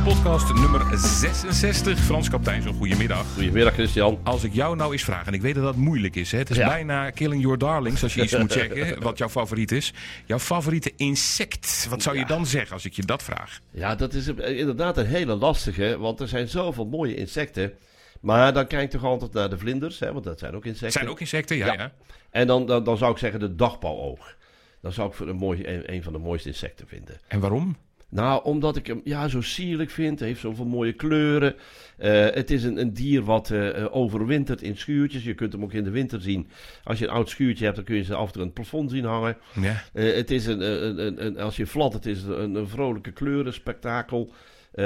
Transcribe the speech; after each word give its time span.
podcast 0.00 0.54
nummer 0.54 0.98
66. 0.98 1.98
Frans 1.98 2.30
Kaptein, 2.30 2.62
zo'n 2.62 2.74
goedemiddag. 2.74 3.26
Goedemiddag 3.34 3.72
Christian. 3.72 4.18
Als 4.22 4.44
ik 4.44 4.54
jou 4.54 4.76
nou 4.76 4.92
eens 4.92 5.04
vraag, 5.04 5.26
en 5.26 5.32
ik 5.32 5.40
weet 5.42 5.54
dat 5.54 5.64
dat 5.64 5.76
moeilijk 5.76 6.16
is. 6.16 6.32
Hè? 6.32 6.38
Het 6.38 6.50
is 6.50 6.56
Ja. 6.56 6.68
bijna 6.68 7.10
killing 7.10 7.42
your 7.42 7.58
darlings 7.58 8.02
als 8.02 8.14
je 8.14 8.22
iets 8.22 8.36
moet 8.38 8.52
checken 8.58 9.02
wat 9.02 9.18
jouw 9.18 9.28
favoriet 9.28 9.72
is. 9.72 9.92
Jouw 10.26 10.38
favoriete 10.38 10.92
insect, 10.96 11.86
wat 11.90 12.02
zou 12.02 12.18
je 12.18 12.26
dan 12.26 12.46
zeggen 12.46 12.72
als 12.72 12.84
ik 12.84 12.92
je 12.92 13.02
dat 13.02 13.22
vraag? 13.22 13.60
Ja, 13.70 13.94
dat 13.94 14.14
is 14.14 14.28
inderdaad 14.28 14.96
een 14.96 15.06
hele 15.06 15.34
lastige, 15.34 15.96
want 15.98 16.20
er 16.20 16.28
zijn 16.28 16.48
zoveel 16.48 16.86
mooie 16.86 17.14
insecten. 17.14 17.72
Maar 18.20 18.52
dan 18.52 18.66
kijk 18.66 18.82
ik 18.82 18.90
toch 18.90 19.04
altijd 19.04 19.32
naar 19.32 19.50
de 19.50 19.58
vlinders, 19.58 19.98
hè, 19.98 20.12
want 20.12 20.24
dat 20.24 20.38
zijn 20.38 20.54
ook 20.54 20.64
insecten. 20.64 20.92
Zijn 20.92 21.08
ook 21.08 21.20
insecten, 21.20 21.56
ja, 21.56 21.66
Ja. 21.66 21.72
ja. 21.72 21.92
En 22.30 22.46
dan, 22.46 22.66
dan, 22.66 22.84
dan 22.84 22.96
zou 22.96 23.12
ik 23.12 23.18
zeggen 23.18 23.40
de 23.40 23.54
dagpauwoog. 23.54 24.36
Dan 24.80 24.92
zou 24.92 25.08
ik 25.08 25.14
voor 25.14 25.28
een, 25.28 25.36
mooi, 25.36 25.66
een, 25.66 25.92
een 25.92 26.02
van 26.02 26.12
de 26.12 26.18
mooiste 26.18 26.48
insecten 26.48 26.86
vinden. 26.88 27.20
En 27.28 27.40
waarom? 27.40 27.76
Nou, 28.14 28.44
omdat 28.44 28.76
ik 28.76 28.86
hem 28.86 29.00
ja, 29.04 29.28
zo 29.28 29.40
sierlijk 29.40 29.90
vind. 29.90 30.18
Hij 30.18 30.28
heeft 30.28 30.40
zoveel 30.40 30.64
mooie 30.64 30.92
kleuren. 30.92 31.54
Eh, 31.96 32.10
het 32.24 32.50
is 32.50 32.64
een, 32.64 32.76
een 32.80 32.92
dier 32.94 33.22
wat 33.24 33.50
eh, 33.50 33.86
overwintert 33.90 34.62
in 34.62 34.76
schuurtjes. 34.76 35.24
Je 35.24 35.34
kunt 35.34 35.52
hem 35.52 35.62
ook 35.62 35.72
in 35.72 35.84
de 35.84 35.90
winter 35.90 36.20
zien. 36.20 36.48
Als 36.84 36.98
je 36.98 37.04
een 37.06 37.12
oud 37.12 37.28
schuurtje 37.28 37.64
hebt, 37.64 37.76
dan 37.76 37.84
kun 37.84 37.96
je 37.96 38.02
ze 38.04 38.14
af 38.14 38.26
en 38.26 38.32
toe 38.32 38.40
aan 38.40 38.46
het 38.46 38.54
plafond 38.56 38.90
zien 38.90 39.04
hangen. 39.04 39.36
Ja. 39.60 39.82
Het 39.92 40.30
is 40.30 40.46
een, 40.46 40.60
een, 40.60 41.06
een, 41.06 41.26
een- 41.26 41.38
als 41.38 41.56
je 41.56 41.66
flat, 41.66 41.92
het 41.92 42.06
is 42.06 42.22
een, 42.22 42.54
een 42.54 42.68
vrolijke 42.68 43.12
kleurenspektakel. 43.12 44.32
Eh, 44.72 44.84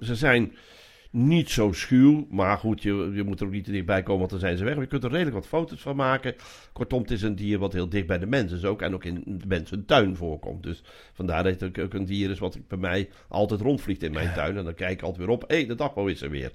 ze 0.00 0.14
zijn 0.14 0.52
niet 1.12 1.50
zo 1.50 1.72
schuw, 1.72 2.26
maar 2.30 2.58
goed, 2.58 2.82
je, 2.82 3.10
je 3.14 3.22
moet 3.22 3.40
er 3.40 3.46
ook 3.46 3.52
niet 3.52 3.64
te 3.64 3.70
dichtbij 3.70 4.02
komen, 4.02 4.18
want 4.18 4.30
dan 4.30 4.40
zijn 4.40 4.56
ze 4.56 4.64
weg. 4.64 4.74
Maar 4.74 4.82
je 4.82 4.88
kunt 4.88 5.04
er 5.04 5.10
redelijk 5.10 5.36
wat 5.36 5.46
foto's 5.46 5.80
van 5.80 5.96
maken. 5.96 6.34
Kortom, 6.72 7.02
het 7.02 7.10
is 7.10 7.22
een 7.22 7.34
dier 7.34 7.58
wat 7.58 7.72
heel 7.72 7.88
dicht 7.88 8.06
bij 8.06 8.18
de 8.18 8.26
mens 8.26 8.52
is 8.52 8.64
ook. 8.64 8.82
En 8.82 8.94
ook 8.94 9.04
in 9.04 9.22
de 9.26 9.46
mensen 9.46 9.84
tuin 9.84 10.16
voorkomt. 10.16 10.62
Dus 10.62 10.82
vandaar 11.12 11.42
dat 11.42 11.60
het 11.60 11.80
ook, 11.80 11.94
een 11.94 12.04
dier 12.04 12.30
is 12.30 12.38
wat 12.38 12.58
bij 12.68 12.78
mij 12.78 13.08
altijd 13.28 13.60
rondvliegt 13.60 14.02
in 14.02 14.12
mijn 14.12 14.32
tuin. 14.34 14.56
En 14.56 14.64
dan 14.64 14.74
kijk 14.74 14.92
ik 14.92 15.02
altijd 15.02 15.24
weer 15.26 15.34
op, 15.34 15.44
hé, 15.48 15.56
hey, 15.56 15.66
de 15.66 15.74
dagbo 15.74 16.06
is 16.06 16.22
er 16.22 16.30
weer. 16.30 16.52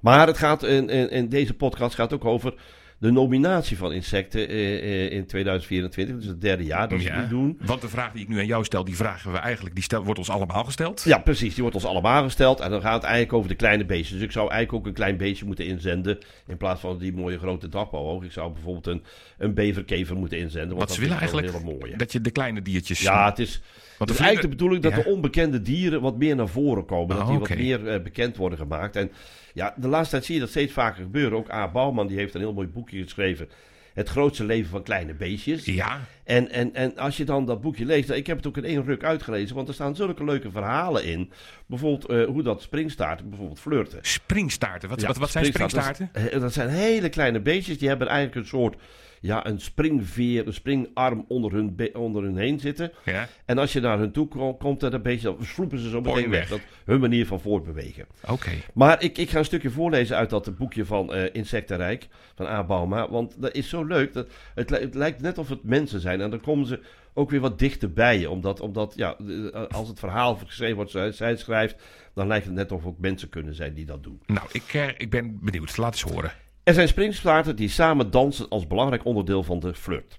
Maar 0.00 0.26
het 0.26 0.38
gaat 0.38 0.62
in, 0.62 0.88
in, 0.88 1.10
in 1.10 1.28
deze 1.28 1.54
podcast 1.54 1.94
gaat 1.94 2.12
ook 2.12 2.24
over 2.24 2.54
de 2.98 3.10
nominatie 3.10 3.76
van 3.76 3.92
insecten 3.92 4.48
eh, 4.48 4.76
eh, 5.06 5.12
in 5.12 5.26
2024. 5.26 6.16
Dus 6.16 6.26
het 6.26 6.40
derde 6.40 6.64
jaar 6.64 6.88
dat 6.88 7.00
ze 7.00 7.06
Ja. 7.06 7.24
doen. 7.26 7.58
Want 7.64 7.80
de 7.80 7.88
vraag 7.88 8.12
die 8.12 8.22
ik 8.22 8.28
nu 8.28 8.38
aan 8.38 8.46
jou 8.46 8.64
stel, 8.64 8.84
die 8.84 8.96
vragen 8.96 9.32
we 9.32 9.38
eigenlijk, 9.38 9.74
die 9.74 9.84
stel, 9.84 10.04
wordt 10.04 10.18
ons 10.18 10.30
allemaal 10.30 10.64
gesteld. 10.64 11.02
Ja, 11.02 11.18
precies. 11.18 11.52
Die 11.54 11.62
wordt 11.62 11.76
ons 11.76 11.84
allemaal 11.86 12.22
gesteld. 12.22 12.60
En 12.60 12.70
dan 12.70 12.80
gaat 12.80 12.94
het 12.94 13.02
eigenlijk 13.02 13.32
over 13.32 13.48
de 13.48 13.54
kleine 13.54 13.84
beestjes. 13.84 14.10
Dus 14.18 14.22
ik 14.22 14.32
zou 14.32 14.50
eigenlijk 14.50 14.80
ook 14.80 14.86
een 14.88 14.96
klein 14.96 15.16
beestje 15.16 15.46
moeten 15.46 15.66
inzenden. 15.66 16.18
In 16.46 16.56
plaats 16.56 16.80
van 16.80 16.98
die 16.98 17.12
mooie 17.12 17.38
grote 17.38 17.68
dagbouwoog. 17.68 18.24
Ik 18.24 18.32
zou 18.32 18.52
bijvoorbeeld 18.52 18.86
een, 18.86 19.02
een 19.38 19.54
beverkever 19.54 20.16
moeten 20.16 20.38
inzenden. 20.38 20.68
Want 20.76 20.80
Wat 20.80 20.92
ze 20.92 21.00
willen 21.00 21.18
eigenlijk, 21.18 21.98
dat 21.98 22.12
je 22.12 22.20
de 22.20 22.30
kleine 22.30 22.62
diertjes... 22.62 23.00
Ja, 23.00 23.28
het 23.28 23.38
is, 23.38 23.60
Want 23.98 23.98
het 23.98 24.08
de 24.08 24.14
is 24.14 24.20
eigenlijk 24.20 24.42
de 24.42 24.48
bedoeling 24.48 24.82
dat 24.82 24.92
Ja. 24.92 25.02
de 25.02 25.08
onbekende 25.08 25.60
dieren 25.60 26.00
wat 26.00 26.16
meer 26.18 26.36
naar 26.36 26.48
voren 26.48 26.84
komen. 26.84 27.16
dat 27.16 27.24
Oh, 27.24 27.30
die 27.30 27.38
wat 27.38 27.56
meer 27.56 27.88
eh, 27.88 28.02
bekend 28.02 28.36
worden 28.36 28.58
gemaakt. 28.58 28.96
En 28.96 29.10
ja, 29.54 29.74
de 29.76 29.88
laatste 29.88 30.10
tijd 30.10 30.24
zie 30.24 30.34
je 30.34 30.40
dat 30.40 30.50
steeds 30.50 30.72
vaker 30.72 31.02
gebeuren. 31.02 31.38
Ook 31.38 31.52
A. 31.52 31.70
Bouwman 31.70 32.06
die 32.06 32.16
heeft 32.16 32.34
een 32.34 32.40
heel 32.40 32.52
mooi 32.52 32.66
boekje 32.68 32.93
geschreven. 33.02 33.48
Het 33.94 34.08
grootste 34.08 34.44
leven 34.44 34.70
van 34.70 34.82
kleine 34.82 35.14
beestjes. 35.14 35.64
Ja, 35.64 36.00
En, 36.24 36.50
en, 36.50 36.74
en 36.74 36.96
als 36.96 37.16
je 37.16 37.24
dan 37.24 37.46
dat 37.46 37.60
boekje 37.60 37.84
leest, 37.84 38.10
ik 38.10 38.26
heb 38.26 38.36
het 38.36 38.46
ook 38.46 38.56
in 38.56 38.64
één 38.64 38.84
ruk 38.84 39.04
uitgelezen, 39.04 39.56
want 39.56 39.68
er 39.68 39.74
staan 39.74 39.96
zulke 39.96 40.24
leuke 40.24 40.50
verhalen 40.50 41.04
in. 41.04 41.30
Bijvoorbeeld 41.66 42.04
eh, 42.10 42.24
hoe 42.26 42.42
dat 42.42 42.62
springstaarten 42.62 43.28
bijvoorbeeld 43.28 43.60
flirten. 43.60 43.98
springstaarten. 44.02 44.88
Wat, 44.88 45.00
Ja, 45.00 45.06
wat, 45.06 45.16
wat 45.16 45.30
zijn 45.30 45.44
springstaarten? 45.44 46.10
Dat, 46.40 46.52
zijn 46.52 46.68
hele 46.68 47.08
kleine 47.08 47.40
beestjes, 47.40 47.78
die 47.78 47.88
hebben 47.88 48.06
eigenlijk 48.08 48.36
een 48.36 48.46
soort, 48.46 48.76
ja, 49.20 49.46
een 49.46 49.60
springveer, 49.60 50.46
een 50.46 50.52
springarm 50.54 51.24
onder 51.28 51.52
hun, 51.52 51.90
onder 51.94 52.22
hun 52.22 52.36
heen 52.36 52.60
zitten. 52.60 52.92
Ja, 53.04 53.28
En 53.44 53.58
als 53.58 53.72
je 53.72 53.80
naar 53.80 53.98
hun 53.98 54.12
toe 54.12 54.28
ko- 54.28 54.54
komt, 54.54 54.80
dan, 54.80 54.92
een 54.92 55.02
beetje, 55.02 55.34
dan 55.36 55.44
sloepen 55.44 55.78
ze 55.78 55.88
zo 55.88 56.00
meteen 56.00 56.30
weg. 56.30 56.48
Dat 56.48 56.60
hun 56.84 57.00
manier 57.00 57.26
van 57.26 57.40
voortbewegen. 57.40 58.06
oké. 58.28 58.50
Maar 58.74 59.02
ik, 59.02 59.18
ik 59.18 59.30
ga 59.30 59.38
een 59.38 59.44
stukje 59.44 59.70
voorlezen 59.70 60.16
uit 60.16 60.30
dat 60.30 60.56
boekje 60.56 60.84
van 60.84 61.14
eh, 61.14 61.28
Insectenrijk 61.32 62.08
van 62.34 62.46
A. 62.46 62.64
Bauma. 62.64 63.10
Want 63.10 63.34
dat 63.42 63.54
is 63.54 63.68
zo 63.68 63.84
leuk. 63.84 64.12
Dat, 64.12 64.26
het, 64.54 64.70
het 64.70 64.94
lijkt 64.94 65.20
net 65.20 65.38
of 65.38 65.48
het 65.48 65.62
mensen 65.64 66.00
zijn. 66.00 66.13
En 66.20 66.30
dan 66.30 66.40
komen 66.40 66.66
ze 66.66 66.80
ook 67.14 67.30
weer 67.30 67.40
wat 67.40 67.58
dichter 67.58 67.92
bij 67.92 68.18
je. 68.18 68.30
Omdat, 68.30 68.60
omdat 68.60 68.92
ja, 68.96 69.16
eh, 69.52 69.62
als 69.68 69.88
het 69.88 69.98
verhaal 69.98 70.34
geschreven 70.36 70.76
wordt 70.76 70.90
zoals 70.90 71.16
zij 71.16 71.36
schrijft... 71.36 71.76
dan 72.14 72.26
lijkt 72.26 72.44
het 72.46 72.54
net 72.54 72.72
of 72.72 72.86
ook 72.86 72.98
mensen 72.98 73.28
kunnen 73.28 73.54
zijn 73.54 73.74
die 73.74 73.84
dat 73.86 74.02
doen. 74.02 74.20
Nou, 74.26 74.46
ik, 74.52 74.74
eh, 74.74 74.88
ik 74.96 75.10
ben 75.10 75.38
benieuwd. 75.42 75.76
Laat 75.76 75.92
eens 75.92 76.12
horen. 76.12 76.32
Er 76.62 76.74
zijn 76.74 76.88
springstaarten 76.88 77.56
die 77.56 77.68
samen 77.68 78.10
dansen 78.10 78.48
als 78.48 78.66
belangrijk 78.66 79.04
onderdeel 79.04 79.42
van 79.42 79.60
de 79.60 79.74
flirt. 79.74 80.18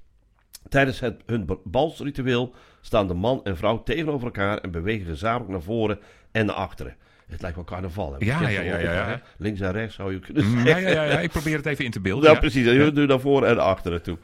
Tijdens 0.70 1.00
het, 1.00 1.22
hun 1.26 1.46
ba- 1.46 1.58
balsritueel 1.64 2.54
staan 2.82 3.08
de 3.08 3.14
man 3.14 3.42
en 3.44 3.58
vrouw 3.58 3.84
tegenover 3.84 4.26
elkaar 4.26 4.58
en 4.58 4.72
bewegen 4.72 5.06
gezamenlijk 5.06 5.52
naar 5.52 5.62
voren 5.62 6.00
en 6.32 6.46
naar 6.46 6.56
achteren. 6.56 6.96
Het 7.28 7.42
lijkt 7.42 7.56
wel 7.56 7.66
carnaval. 7.66 8.12
hè? 8.14 8.26
Ja, 8.26 8.42
ja, 8.42 8.60
ja, 8.62 8.78
ja, 8.78 8.92
ja. 8.92 9.22
Links 9.38 9.60
en 9.60 9.72
rechts 9.72 9.96
zou 9.96 10.12
je 10.14 10.20
kunnen 10.20 10.46
Mm, 10.46 10.52
zeggen. 10.66 10.82
Ja, 10.84 10.90
ja, 10.90 11.04
ja, 11.04 11.12
ja, 11.12 11.20
ik 11.20 11.30
probeer 11.32 11.56
het 11.58 11.66
even 11.66 11.86
in 11.86 11.92
te 11.92 12.00
beelden. 12.00 12.32
Ja, 12.32 12.40
precies. 12.40 12.66
Je 12.66 12.92
doet 12.92 13.08
naar 13.08 13.20
voren 13.20 13.50
en 13.50 13.56
naar 13.56 13.66
achteren 13.66 14.02
toe. 14.02 14.18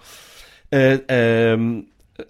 Eh, 0.72 1.10
ehm, 1.52 1.82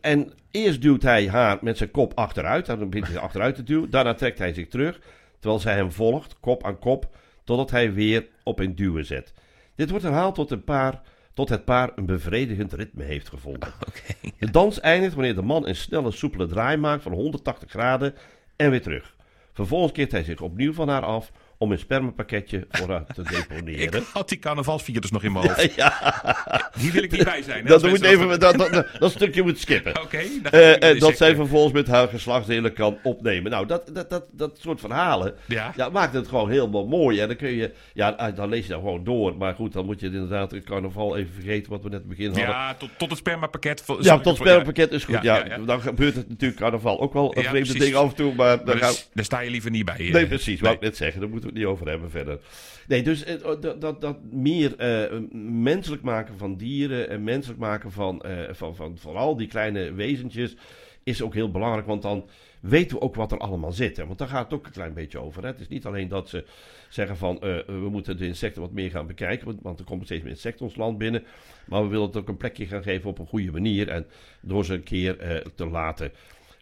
en 0.02 0.32
eerst 0.52 0.82
duwt 0.82 1.04
hij 1.04 1.28
haar 1.28 1.58
met 1.62 1.78
zijn 1.78 1.92
kop 1.92 2.12
achteruit. 2.16 2.66
Dan 2.66 2.90
begint 2.90 3.08
hij 3.08 3.18
achteruit 3.18 3.56
te 3.56 3.64
duwen. 3.64 3.90
Daarna 3.90 4.14
trekt 4.14 4.40
hij 4.40 4.54
zich 4.54 4.68
terug. 4.68 5.00
Terwijl 5.40 5.62
zij 5.62 5.76
hem 5.76 5.92
volgt, 5.92 6.40
kop 6.40 6.66
aan 6.66 6.80
kop. 6.80 7.16
Totdat 7.44 7.72
hij 7.72 7.94
weer 7.94 8.28
op 8.44 8.60
een 8.60 8.76
duwen 8.76 9.06
zet. 9.06 9.34
Dit 9.76 9.90
wordt 9.90 10.06
herhaald 10.06 10.36
tot, 10.36 10.52
een 10.52 10.64
paar, 10.64 11.02
tot 11.34 11.50
het 11.50 11.66
paar 11.66 11.92
een 11.96 12.06
bevredigend 12.06 12.74
ritme 12.74 13.04
heeft 13.04 13.30
gevonden. 13.30 13.74
Oké. 13.88 14.34
De 14.40 14.52
dans 14.52 14.80
eindigt 14.80 15.14
wanneer 15.14 15.36
de 15.36 15.42
man 15.42 15.68
een 15.68 15.76
snelle, 15.76 16.12
soepele 16.12 16.48
draai 16.48 16.78
maakt 16.78 17.04
van 17.04 17.12
180 17.12 17.70
graden 17.70 18.16
en 18.56 18.70
weer 18.70 18.82
terug. 18.82 19.16
Vervolgens 19.54 19.92
keert 19.92 20.12
hij 20.12 20.24
zich 20.24 20.42
opnieuw 20.42 20.74
van 20.74 20.90
haar 20.90 21.06
af 21.06 21.32
om 21.62 21.72
een 21.72 21.80
spermapakketje 21.80 22.68
voor 22.70 22.90
haar 22.90 23.06
te 23.14 23.22
Ik 23.22 23.30
deponeren. 23.30 24.04
had 24.14 24.30
die 24.30 24.40
carnavalsvirus 24.40 25.12
nog 25.12 25.24
in 25.24 25.32
mijn 25.32 25.46
hoofd. 25.48 25.74
Ja, 25.76 26.72
Die 26.80 26.92
wil 26.92 27.04
ik 27.04 27.12
niet 27.12 27.24
bij 27.24 27.42
zijn. 27.42 27.64
hè, 27.64 27.70
dat, 27.70 27.88
moet 27.90 28.02
even, 28.02 28.40
dat, 28.40 28.58
dat, 28.58 28.86
dat, 29.00 29.12
stukje 29.12 29.42
moet 29.44 29.60
skippen. 29.60 30.02
Oké, 30.02 30.22
dan 30.42 30.52
Eh, 30.52 30.90
eh, 30.92 31.00
dat 31.00 31.18
zij 31.18 31.36
vervolgens 31.36 31.74
met 31.74 31.88
haar 31.88 32.08
geslachtsdelen 32.08 32.74
kan 32.74 32.98
opnemen. 33.04 33.52
Nou, 33.52 33.66
dat, 33.66 33.90
dat, 33.94 34.10
dat, 34.10 34.26
dat 34.32 34.58
soort 34.62 34.80
verhalen 34.80 35.34
Ja. 35.48 35.74
ja, 35.76 35.90
maakt 35.90 36.14
het 36.14 36.28
gewoon 36.28 36.50
helemaal 36.50 36.88
mooi. 36.88 37.20
En 37.20 37.28
dan 37.28 37.36
kun 37.38 37.50
je, 37.52 37.72
ja, 37.94 38.18
eh, 38.18 38.36
dan 38.36 38.50
lees 38.50 38.64
je 38.64 38.70
dat 38.72 38.80
gewoon 38.80 39.04
door. 39.04 39.36
Maar 39.38 39.54
goed, 39.54 39.74
dan 39.74 39.86
moet 39.86 40.00
je 40.00 40.06
inderdaad 40.06 40.52
het 40.52 40.64
carnaval 40.64 41.18
even 41.18 41.34
vergeten 41.34 41.72
wat 41.72 41.84
we 41.84 41.90
net 41.90 42.02
in 42.04 42.08
het 42.10 42.18
begin 42.18 42.28
hadden. 42.34 42.46
Ja, 42.50 42.74
tot, 42.74 42.90
tot 42.98 43.10
het 43.10 43.18
spermapakket. 43.18 43.84
Ja, 44.00 44.20
tot 44.20 44.38
voor- 44.38 44.48
spelpakket 44.48 44.92
is 44.92 45.04
goed. 45.04 45.22
Ja. 45.22 45.44
Dan 45.66 45.82
gebeurt 45.82 46.16
het 46.16 46.30
natuurlijk 46.30 46.60
carnaval 46.60 47.02
ook 47.02 47.14
wel 47.14 47.36
een 47.38 47.42
Ja, 47.44 47.50
vreemde 47.50 47.70
precies. 47.70 47.84
ding 47.92 47.96
af 47.96 48.10
en 48.10 48.16
toe. 48.16 48.34
Maar 48.36 48.66
dan 48.66 48.78
dus, 48.78 49.10
daar 49.14 49.24
sta 49.26 49.40
je 49.40 49.50
liever 49.50 49.72
niet 49.72 49.86
bij. 49.86 49.96
eh. 50.00 50.14
Nee, 50.14 50.28
precies. 50.28 50.60
Wou 50.60 50.64
Nee. 50.74 50.74
ik 50.74 50.82
net 50.82 50.98
zeggen. 50.98 51.20
Daar 51.22 51.30
moeten 51.30 51.50
we 51.50 51.51
niet 51.54 51.66
over 51.66 51.88
hebben 51.88 52.10
verder. 52.10 52.40
Nee, 52.88 53.04
dus 53.04 53.24
eh, 53.24 53.36
dat, 53.62 53.82
dat, 53.82 54.02
dat 54.02 54.18
meer 54.32 54.78
eh, 54.78 55.20
menselijk 55.42 56.02
maken 56.02 56.38
van 56.38 56.56
dieren 56.56 57.10
en 57.10 57.24
menselijk 57.24 57.60
maken 57.60 57.92
van, 57.92 58.22
eh, 58.22 58.54
van, 58.54 58.76
van 58.76 58.98
vooral 58.98 59.36
die 59.36 59.48
kleine 59.48 59.94
wezentjes 59.94 60.56
is 61.04 61.22
ook 61.22 61.34
heel 61.34 61.52
belangrijk. 61.52 61.88
Want 61.88 62.02
dan 62.02 62.30
weten 62.60 62.98
we 62.98 63.04
ook 63.04 63.16
wat 63.16 63.32
er 63.32 63.38
allemaal 63.38 63.72
zit. 63.72 63.98
Hè? 63.98 64.06
Want 64.06 64.18
daar 64.18 64.28
gaat 64.28 64.44
het 64.44 64.54
ook 64.54 64.66
een 64.66 64.72
klein 64.72 64.94
beetje 64.94 65.20
over. 65.20 65.42
Hè? 65.42 65.48
Het 65.48 65.60
is 65.60 65.68
niet 65.68 65.86
alleen 65.86 66.08
dat 66.08 66.30
ze 66.30 66.46
zeggen 66.90 67.18
van 67.18 67.42
eh, 67.42 67.58
we 67.66 67.90
moeten 67.90 68.18
de 68.18 68.28
insecten 68.28 68.62
wat 68.62 68.72
meer 68.72 68.90
gaan 68.90 69.08
bekijken. 69.08 69.60
Want, 69.62 69.80
er 69.80 69.86
komen 69.86 70.06
steeds 70.06 70.22
meer 70.22 70.32
insecten 70.32 70.66
ons 70.66 70.76
land 70.76 70.98
binnen. 70.98 71.24
Maar 71.66 71.84
we 71.84 71.90
willen 71.90 72.08
het 72.08 72.18
ook 72.18 72.28
een 72.28 72.38
plekje 72.38 72.66
gaan 72.66 72.84
geven 72.84 73.10
op 73.10 73.20
een 73.20 73.28
goede 73.28 73.52
manier. 73.52 73.90
En 73.90 74.06
door 74.42 74.66
ze 74.66 74.74
een 74.74 74.84
keer 74.84 75.44
te 75.56 75.66
laten 75.66 76.12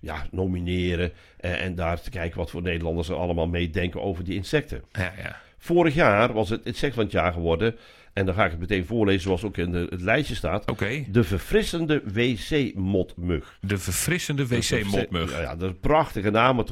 ja, 0.02 0.26
nomineren. 0.32 1.12
eh, 1.38 1.64
en 1.64 1.76
daar 1.76 2.02
te 2.02 2.10
kijken 2.10 2.38
wat 2.38 2.50
voor 2.52 2.62
Nederlanders 2.62 3.10
er 3.10 3.16
allemaal 3.16 3.48
meedenken 3.48 4.02
over 4.02 4.24
die 4.24 4.36
insecten. 4.36 4.82
Ja, 4.92 5.14
ja. 5.18 5.42
Vorig 5.58 5.94
jaar 5.94 6.34
was 6.34 6.50
het 6.50 6.66
insect 6.66 6.94
van 6.94 7.04
het 7.04 7.12
jaar 7.12 7.34
geworden. 7.34 7.76
En 8.14 8.26
dan 8.26 8.36
ga 8.36 8.46
ik 8.46 8.52
het 8.52 8.60
meteen 8.60 8.86
voorlezen 8.86 9.22
zoals 9.22 9.44
ook 9.44 9.58
in 9.58 9.72
de- 9.72 9.88
het 9.90 10.02
lijstje 10.02 10.36
staat. 10.36 10.70
De 11.12 11.24
verfrissende 11.24 12.02
wc-motmug. 12.14 13.58
De 13.62 13.78
verfrissende 13.78 14.48
wc-motmug. 14.48 15.32
Ja, 15.32 15.42
ja, 15.42 15.56
dat 15.56 15.62
is 15.62 15.68
een 15.76 15.80
prachtige 15.80 16.30
naam. 16.30 16.58
Het 16.58 16.72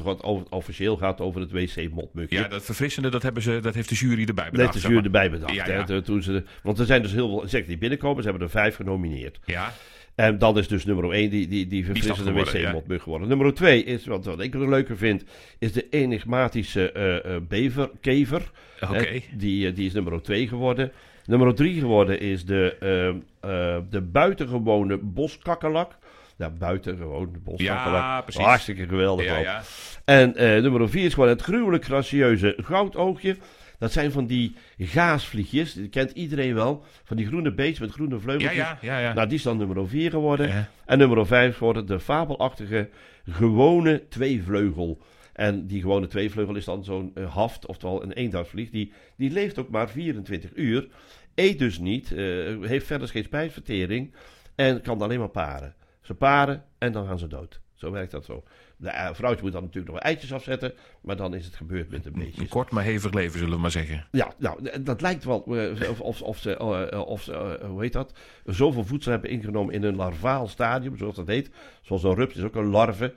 officieel 0.50 0.96
gaat 0.96 1.20
over 1.20 1.40
het 1.40 1.50
wc-motmugje. 1.50 2.36
Ja, 2.38 2.48
dat 2.48 2.64
verfrissende, 2.64 3.08
dat, 3.10 3.22
hebben 3.22 3.42
ze, 3.42 3.58
dat 3.60 3.74
heeft 3.74 3.88
de 3.88 3.94
jury 3.94 4.24
erbij 4.24 4.50
bedacht. 4.50 4.72
de 4.72 4.78
zeg 4.78 4.90
jury 4.90 5.04
erbij 5.04 5.30
bedacht. 5.30 5.54
Ja, 5.54 5.64
hè, 5.64 5.74
ja. 5.74 5.82
de- 5.84 6.02
toen 6.02 6.22
ze 6.22 6.32
de- 6.32 6.44
want 6.62 6.78
er 6.78 6.86
zijn 6.86 7.02
dus 7.02 7.12
heel 7.12 7.28
veel 7.28 7.42
insecten 7.42 7.68
die 7.68 7.78
binnenkomen. 7.78 8.22
Ze 8.22 8.28
hebben 8.28 8.46
er 8.46 8.52
vijf 8.52 8.74
genomineerd. 8.76 9.38
Ja, 9.44 9.72
En 10.18 10.38
dan 10.38 10.58
is 10.58 10.68
dus 10.68 10.84
nummer 10.84 11.12
1 11.12 11.30
die, 11.30 11.48
die, 11.48 11.66
die 11.66 11.84
verfrissende 11.84 12.32
ja. 12.32 12.44
wc-motmug 12.44 13.02
geworden. 13.02 13.28
Nummer 13.28 13.54
2 13.54 13.84
is, 13.84 14.06
wat, 14.06 14.24
wat 14.24 14.40
ik 14.40 14.54
er 14.54 14.68
leuker 14.68 14.96
vind, 14.96 15.24
is 15.58 15.72
de 15.72 15.88
enigmatische 15.90 16.92
eh 16.92 17.34
eh 17.34 17.42
beverkever. 17.48 18.50
oké. 18.80 19.20
Die, 19.36 19.66
eh, 19.68 19.74
die 19.74 19.86
is 19.86 19.92
nummer 19.92 20.22
2 20.22 20.48
geworden. 20.48 20.92
Nummer 21.26 21.54
3 21.54 21.80
geworden 21.80 22.20
is 22.20 22.44
de, 22.44 22.76
ehm, 22.80 23.16
eh, 23.52 23.78
de 23.90 24.00
buitengewone 24.00 24.96
boskakkelak. 24.96 25.98
Ja, 26.36 26.50
buitengewoon 26.50 27.36
boskakkelak. 27.44 28.02
Ja, 28.02 28.20
precies. 28.20 28.44
Hartstikke 28.44 28.86
geweldig. 28.86 29.26
Ja. 29.26 29.62
En 30.04 30.32
nummer 30.62 30.88
4 30.88 31.04
is 31.04 31.14
gewoon 31.14 31.28
het 31.28 31.42
gruwelijk 31.42 31.84
gracieuze 31.84 32.54
goudoogje. 32.56 33.36
Dat 33.78 33.92
zijn 33.92 34.12
van 34.12 34.26
die 34.26 34.56
gaasvliegjes. 34.78 35.72
Die 35.72 35.88
kent 35.88 36.10
iedereen 36.10 36.54
wel. 36.54 36.84
Van 37.04 37.16
die 37.16 37.26
groene 37.26 37.54
beestjes 37.54 37.78
met 37.78 37.90
groene 37.90 38.18
vleugeltjes. 38.18 38.56
ja, 38.56 38.78
ja. 38.80 38.98
ja. 38.98 39.12
Nou, 39.12 39.28
die 39.28 39.36
is 39.36 39.42
dan 39.42 39.56
nummer 39.56 39.88
4 39.88 40.10
geworden. 40.10 40.48
Ja. 40.48 40.68
En 40.84 40.98
nummer 40.98 41.26
5 41.26 41.56
geworden 41.56 41.86
de 41.86 42.00
fabelachtige 42.00 42.88
gewone 43.26 44.08
tweevleugel. 44.08 45.02
En 45.32 45.66
die 45.66 45.80
gewone 45.80 46.06
tweevleugel 46.06 46.54
is 46.54 46.64
dan 46.64 46.84
zo'n 46.84 47.10
eh, 47.14 47.34
haft, 47.34 47.66
oftewel 47.66 48.02
een 48.02 48.12
eendagsvlieg. 48.12 48.70
Die, 48.70 48.92
die 49.16 49.30
leeft 49.30 49.58
ook 49.58 49.68
maar 49.68 49.88
24 49.88 50.50
uur. 50.54 50.88
Eet 51.34 51.58
dus 51.58 51.78
niet, 51.78 52.12
eh, 52.12 52.18
heeft 52.60 52.86
verder 52.86 53.08
geen 53.08 53.24
spijsvertering 53.24 54.14
en 54.54 54.80
kan 54.80 55.02
alleen 55.02 55.18
maar 55.18 55.28
paren. 55.28 55.74
Ze 56.02 56.14
paren 56.14 56.64
en 56.78 56.92
dan 56.92 57.06
gaan 57.06 57.18
ze 57.18 57.26
dood. 57.26 57.60
Zo 57.74 57.90
werkt 57.90 58.10
dat 58.10 58.24
zo. 58.24 58.44
De 58.80 58.88
eh, 58.90 59.14
vrouwtje 59.14 59.42
moet 59.42 59.52
dan 59.52 59.62
natuurlijk 59.62 59.92
nog 59.92 60.02
wel 60.02 60.12
eitjes 60.12 60.32
afzetten, 60.32 60.72
maar 61.00 61.16
dan 61.16 61.34
is 61.34 61.44
het 61.44 61.56
gebeurd 61.56 61.90
met 61.90 62.02
de 62.02 62.08
Een 62.08 62.18
beestjes. 62.18 62.48
kort 62.48 62.70
maar 62.70 62.84
hevig 62.84 63.12
leven, 63.12 63.38
zullen 63.38 63.54
we 63.54 63.60
maar 63.60 63.70
zeggen. 63.70 64.06
Ja, 64.10 64.32
nou, 64.38 64.80
dat 64.82 65.00
lijkt 65.00 65.24
wel 65.24 65.44
eh, 65.46 65.90
of, 65.90 66.00
of, 66.00 66.22
of 66.22 66.38
ze, 66.38 66.56
eh, 66.56 67.00
of 67.06 67.22
ze 67.22 67.58
hoe 67.68 67.82
heet 67.82 67.92
dat, 67.92 68.12
zoveel 68.44 68.84
voedsel 68.84 69.12
hebben 69.12 69.30
ingenomen 69.30 69.74
in 69.74 69.82
een 69.82 69.96
larvaal 69.96 70.48
stadium, 70.48 70.96
zoals 70.96 71.16
dat 71.16 71.26
heet. 71.26 71.50
Zoals 71.80 72.02
een 72.02 72.14
rups 72.14 72.36
is 72.36 72.42
ook 72.42 72.54
een 72.54 72.70
larve. 72.70 73.14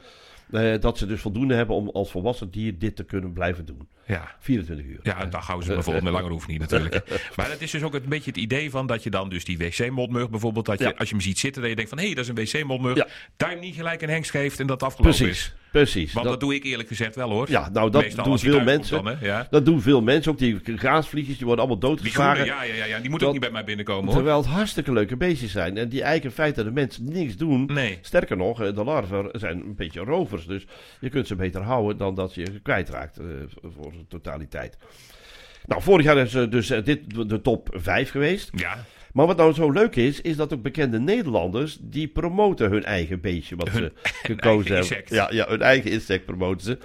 Eh, 0.51 0.79
dat 0.79 0.97
ze 0.97 1.05
dus 1.05 1.21
voldoende 1.21 1.53
hebben 1.53 1.75
om 1.75 1.89
als 1.89 2.11
volwassen 2.11 2.51
dier 2.51 2.79
dit 2.79 2.95
te 2.95 3.03
kunnen 3.03 3.33
blijven 3.33 3.65
doen. 3.65 3.87
Ja. 4.05 4.35
24 4.39 4.85
uur. 4.85 4.99
Ja, 5.03 5.21
een 5.21 5.29
dag 5.29 5.45
houden 5.45 5.67
ze 5.67 5.73
bijvoorbeeld, 5.73 6.03
maar 6.03 6.13
langer 6.13 6.31
hoeft 6.31 6.47
niet 6.47 6.59
natuurlijk. 6.59 7.03
Maar 7.35 7.49
het 7.49 7.61
is 7.61 7.71
dus 7.71 7.83
ook 7.83 7.93
een 7.93 8.03
beetje 8.09 8.31
het 8.31 8.39
idee 8.39 8.69
van 8.69 8.87
dat 8.87 9.03
je 9.03 9.09
dan 9.09 9.29
dus 9.29 9.45
die 9.45 9.57
wc-motmug 9.57 10.29
bijvoorbeeld, 10.29 10.65
dat 10.65 10.79
je, 10.79 10.85
Ja. 10.85 10.93
als 10.97 11.09
je 11.09 11.15
hem 11.15 11.23
ziet 11.23 11.39
zitten, 11.39 11.61
dat 11.61 11.69
je 11.69 11.75
denkt 11.75 11.89
van 11.91 11.99
hé, 11.99 12.05
hey, 12.05 12.15
dat 12.15 12.23
is 12.23 12.51
een 12.53 12.59
wc-motmug. 12.61 12.95
Ja. 12.95 13.07
Daar 13.37 13.59
niet 13.59 13.75
gelijk 13.75 14.01
een 14.01 14.09
hengst 14.09 14.31
geeft 14.31 14.59
en 14.59 14.67
dat 14.67 14.83
afgelopen 14.83 15.27
is. 15.29 15.53
Precies. 15.71 16.13
Want 16.13 16.25
dat, 16.25 16.33
dat, 16.33 16.49
doe 16.49 16.55
ik 16.55 16.63
eerlijk 16.63 16.87
gezegd 16.87 17.15
wel 17.15 17.29
hoor. 17.29 17.49
ja, 17.49 17.69
nou 17.69 17.89
dat 17.89 18.01
Meestal 18.01 18.23
doen 18.23 18.39
veel 18.39 18.63
mensen. 18.63 19.03
Dan, 19.03 19.17
ja. 19.21 19.47
Dat 19.49 19.65
doen 19.65 19.81
veel 19.81 20.01
mensen. 20.01 20.31
Ook 20.31 20.37
die 20.37 20.61
gaasvliegjes, 20.63 21.37
die 21.37 21.45
worden 21.45 21.65
allemaal 21.65 21.79
Die 21.79 22.11
groene, 22.11 22.29
doodgeslagen. 22.29 22.45
ja, 22.45 22.63
ja, 22.63 22.73
ja, 22.73 22.85
ja, 22.85 22.99
die 22.99 23.09
moeten 23.09 23.27
ook 23.27 23.33
niet 23.33 23.41
bij 23.41 23.51
mij 23.51 23.63
binnenkomen 23.63 24.05
hoor. 24.05 24.13
Terwijl 24.13 24.37
het 24.37 24.45
hartstikke 24.45 24.91
leuke 24.91 25.17
beestjes 25.17 25.51
zijn. 25.51 25.77
En 25.77 25.89
die 25.89 26.01
eigenlijk 26.01 26.23
in 26.37 26.43
feite 26.43 26.63
de 26.63 26.71
mensen 26.71 27.03
niks 27.03 27.35
doen. 27.35 27.65
Nee. 27.65 27.99
Sterker 28.01 28.37
nog, 28.37 28.61
eh, 28.61 28.75
de 28.75 28.83
larven 28.83 29.29
zijn 29.31 29.59
een 29.59 29.75
beetje 29.75 29.99
rovers. 29.99 30.45
Dus 30.45 30.65
je 30.99 31.09
kunt 31.09 31.27
ze 31.27 31.35
beter 31.35 31.61
houden 31.61 31.97
dan 31.97 32.15
dat 32.15 32.33
je 32.35 32.45
ze 32.45 32.59
kwijtraakt 32.59 33.17
eh, 33.17 33.25
voor 33.75 33.91
de 33.91 34.07
totaliteit. 34.07 34.77
Nou, 35.65 35.81
vorig 35.81 36.05
jaar 36.05 36.17
is 36.17 36.33
eh, 36.33 36.49
dus 36.49 36.67
dit 36.67 37.29
de 37.29 37.41
top 37.41 37.69
5 37.71 38.11
geweest. 38.11 38.49
Ja, 38.55 38.85
Maar 39.13 39.25
wat 39.27 39.37
nou 39.37 39.53
zo 39.53 39.71
leuk 39.71 39.95
is, 39.95 40.21
is 40.21 40.35
dat 40.35 40.53
ook 40.53 40.61
bekende 40.61 40.99
Nederlanders... 40.99 41.77
die 41.81 42.07
promoten 42.07 42.69
hun 42.69 42.83
eigen 42.83 43.21
beestje 43.21 43.55
wat 43.55 43.69
Hun 43.69 43.81
ze 44.03 44.09
gekozen 44.23 44.75
hebben. 44.75 44.89
insect. 44.89 45.09
Ja, 45.09 45.27
ja, 45.31 45.45
hun 45.47 45.61
eigen 45.61 45.91
insect 45.91 46.25
promoten 46.25 46.65
ze. 46.65 46.77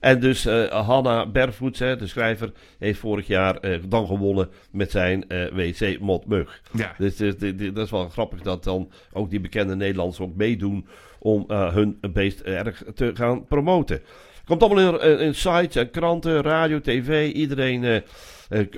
En 0.00 0.20
dus 0.20 0.46
eh 0.46 0.86
Hanna 0.86 1.26
Bervoets, 1.26 1.78
hè, 1.78 1.96
de 1.96 2.06
schrijver, 2.06 2.52
heeft 2.78 2.98
vorig 2.98 3.26
jaar 3.26 3.56
eh, 3.56 3.78
dan 3.88 4.06
gewonnen 4.06 4.48
met 4.70 4.90
zijn 4.90 5.28
eh, 5.28 5.46
wc-motmug. 5.52 6.60
ja. 6.72 6.94
Dus 6.98 7.16
di- 7.16 7.72
dat 7.72 7.84
is 7.84 7.90
wel 7.90 8.08
grappig 8.08 8.40
dat 8.40 8.64
dan 8.64 8.90
ook 9.12 9.30
die 9.30 9.40
bekende 9.40 9.76
Nederlanders 9.76 10.20
ook 10.20 10.34
meedoen 10.36 10.86
om 11.18 11.44
hun 11.48 11.98
beest 12.12 12.40
erg 12.40 12.82
te 12.94 13.10
gaan 13.14 13.44
promoten. 13.46 14.00
Komt 14.44 14.62
allemaal 14.62 15.00
in, 15.02 15.18
in 15.18 15.34
sites, 15.34 15.76
en 15.76 15.90
kranten, 15.90 16.42
radio, 16.42 16.80
tv. 16.80 17.32
Iedereen 17.32 18.02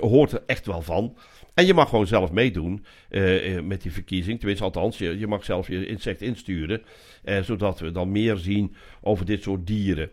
hoort 0.00 0.32
er 0.32 0.42
echt 0.46 0.66
wel 0.66 0.82
van. 0.82 1.16
En 1.56 1.66
je 1.66 1.74
mag 1.74 1.88
gewoon 1.88 2.06
zelf 2.06 2.32
meedoen 2.32 2.84
eh, 3.08 3.56
eh, 3.56 3.64
met 3.64 3.82
die 3.82 3.92
verkiezing. 3.92 4.38
Tenminste, 4.38 4.64
althans, 4.64 4.98
je, 4.98 5.26
mag 5.26 5.44
zelf 5.44 5.68
je 5.68 5.86
insect 5.86 6.22
insturen. 6.22 6.82
eh, 7.24 7.42
zodat 7.42 7.80
we 7.80 7.90
dan 7.90 8.12
meer 8.12 8.36
zien 8.36 8.74
over 9.00 9.26
dit 9.26 9.42
soort 9.42 9.66
dieren. 9.66 10.10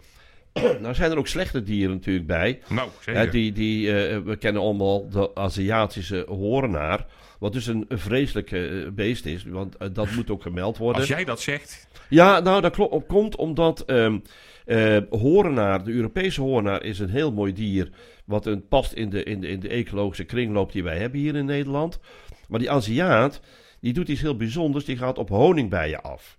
nou 0.82 0.94
zijn 0.94 1.12
er 1.12 1.18
ook 1.18 1.28
slechte 1.28 1.64
dieren 1.64 1.96
natuurlijk 1.96 2.28
bij. 2.28 2.60
Nou, 2.70 2.90
zeker. 3.02 3.32
die, 3.32 3.52
die, 3.52 3.98
eh, 3.98 4.20
we 4.20 4.36
kennen 4.36 4.62
allemaal 4.62 5.10
de 5.10 5.36
Aziatische 5.36 6.26
horenaar. 6.28 7.06
Wat 7.40 7.54
dus 7.54 7.68
een, 7.68 7.86
een 7.88 8.00
vreselijk 8.00 8.52
eh, 8.52 8.62
beest 8.92 9.26
is. 9.26 9.44
Want 9.44 9.78
eh, 9.78 9.88
dat 9.94 10.12
moet 10.12 10.30
ook 10.30 10.42
gemeld 10.42 10.78
worden. 10.78 11.02
Als 11.02 11.10
jij 11.10 11.24
dat 11.24 11.42
zegt, 11.42 11.88
Ja, 12.10 12.40
nou, 12.40 12.62
dat 12.62 12.74
klopt, 12.74 13.08
komt 13.08 13.36
omdat 13.36 13.86
ehm 13.86 14.18
eh, 14.66 14.98
horenaar, 15.10 15.84
de 15.84 15.92
Europese 15.92 16.42
horenaar, 16.42 16.84
is 16.84 17.00
een 17.00 17.10
heel 17.10 17.32
mooi 17.32 17.54
dier. 17.54 17.90
Wat 18.26 18.46
een, 18.46 18.68
past 18.68 18.92
in 18.94 19.10
de, 19.10 19.24
in, 19.24 19.42
de, 19.42 19.48
in 19.48 19.60
de 19.60 19.68
ecologische 19.68 20.24
kringloop 20.24 20.72
die 20.72 20.84
wij 20.84 20.98
hebben 20.98 21.20
hier 21.20 21.36
in 21.36 21.46
Nederland. 21.46 22.00
Maar 22.48 22.60
die 22.60 22.72
Aziat, 22.72 23.42
die 23.80 23.94
doet 23.94 24.08
iets 24.08 24.22
heel 24.22 24.38
bijzonders. 24.38 24.86
Die 24.86 24.98
gaat 24.98 25.18
op 25.18 25.30
honingbijen 25.30 26.02
af. 26.02 26.38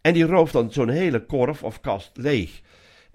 En 0.00 0.12
die 0.12 0.24
rooft 0.24 0.52
dan 0.52 0.72
zo'n 0.72 0.88
hele 0.88 1.24
korf 1.26 1.62
of 1.62 1.80
kast 1.80 2.10
leeg. 2.14 2.60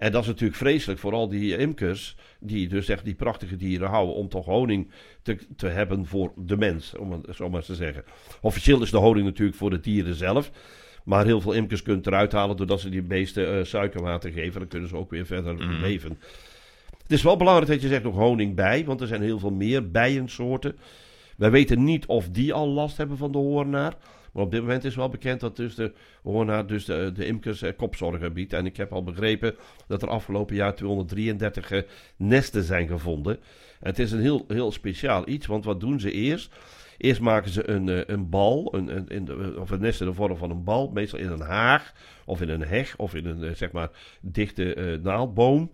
En 0.02 0.12
dat 0.12 0.22
is 0.22 0.28
natuurlijk 0.28 0.58
vreselijk 0.58 1.00
voor 1.00 1.12
al 1.12 1.28
die 1.28 1.56
imkers. 1.56 2.16
Die 2.40 2.68
dus 2.68 2.88
echt 2.88 3.04
die 3.04 3.14
prachtige 3.14 3.56
dieren 3.56 3.88
houden. 3.88 4.14
Om 4.14 4.28
toch 4.28 4.44
honing 4.44 4.90
te, 5.22 5.38
te 5.56 5.66
hebben 5.66 6.06
voor 6.06 6.32
de 6.36 6.56
mens. 6.56 6.96
Om 6.96 7.12
het 7.12 7.36
zo 7.36 7.48
maar 7.48 7.56
eens 7.56 7.66
te 7.66 7.74
zeggen. 7.74 8.04
Officieel 8.40 8.82
is 8.82 8.90
de 8.90 8.96
honing 8.96 9.24
natuurlijk 9.26 9.56
voor 9.56 9.70
de 9.70 9.80
dieren 9.80 10.14
zelf. 10.14 10.50
Maar 11.04 11.24
heel 11.24 11.40
veel 11.40 11.52
imkers 11.52 11.82
kunnen 11.82 12.06
eruit 12.06 12.32
halen 12.32 12.56
doordat 12.56 12.80
ze 12.80 12.88
die 12.88 13.02
beesten 13.02 13.58
eh, 13.58 13.64
suikerwater 13.64 14.30
geven. 14.30 14.60
Dan 14.60 14.68
kunnen 14.68 14.88
ze 14.88 14.96
ook 14.96 15.10
weer 15.10 15.26
verder 15.26 15.54
Mhm. 15.54 15.80
leven. 15.80 16.18
Het 17.02 17.12
is 17.12 17.22
wel 17.22 17.36
belangrijk 17.36 17.70
dat 17.70 17.82
je 17.82 17.88
zegt 17.88 18.02
nog 18.02 18.14
honing 18.16 18.54
bij, 18.54 18.84
want 18.84 19.00
er 19.00 19.06
zijn 19.06 19.22
heel 19.22 19.38
veel 19.38 19.52
meer 19.52 19.90
bijensoorten. 19.90 20.76
Wij 21.36 21.50
weten 21.50 21.84
niet 21.84 22.06
of 22.06 22.28
die 22.28 22.52
al 22.52 22.68
last 22.68 22.96
hebben 22.96 23.16
van 23.16 23.32
de 23.32 23.38
hoornaar. 23.38 23.94
Maar 24.32 24.42
op 24.42 24.50
dit 24.50 24.60
moment 24.60 24.84
is 24.84 24.94
wel 24.94 25.08
bekend 25.08 25.40
dat 25.40 25.56
dus 25.56 25.74
de 25.74 25.92
hoornaar 26.22 26.66
dus 26.66 26.84
de, 26.84 27.10
de 27.14 27.26
imkers 27.26 27.62
eh, 27.62 27.72
kopzorgen 27.76 28.32
biedt. 28.32 28.52
En 28.52 28.66
ik 28.66 28.76
heb 28.76 28.92
al 28.92 29.02
begrepen 29.02 29.54
dat 29.86 30.02
er 30.02 30.08
afgelopen 30.08 30.56
jaar 30.56 30.74
233 30.74 31.70
eh, 31.70 31.82
nesten 32.16 32.62
zijn 32.62 32.88
gevonden. 32.88 33.36
En 33.80 33.88
het 33.88 33.98
is 33.98 34.12
een 34.12 34.20
heel, 34.20 34.44
heel 34.48 34.72
speciaal 34.72 35.28
iets, 35.28 35.46
want 35.46 35.64
wat 35.64 35.80
doen 35.80 36.00
ze 36.00 36.12
eerst? 36.12 36.54
Eerst 36.98 37.20
maken 37.20 37.50
ze 37.50 37.68
een, 37.70 37.88
eh, 37.88 38.00
een 38.06 38.28
bal, 38.28 38.74
een, 38.74 39.14
een, 39.14 39.24
de, 39.24 39.54
of 39.58 39.70
een 39.70 39.80
nest 39.80 40.00
in 40.00 40.06
de 40.06 40.14
vorm 40.14 40.36
van 40.36 40.50
een 40.50 40.64
bal, 40.64 40.90
meestal 40.94 41.18
in 41.18 41.30
een 41.30 41.40
haag 41.40 41.92
of 42.24 42.40
in 42.40 42.48
een 42.48 42.64
heg 42.64 42.96
of 42.96 43.14
in 43.14 43.26
een 43.26 43.56
zeg 43.56 43.72
maar 43.72 43.90
dichte 44.20 44.98
naaldboom. 45.02 45.72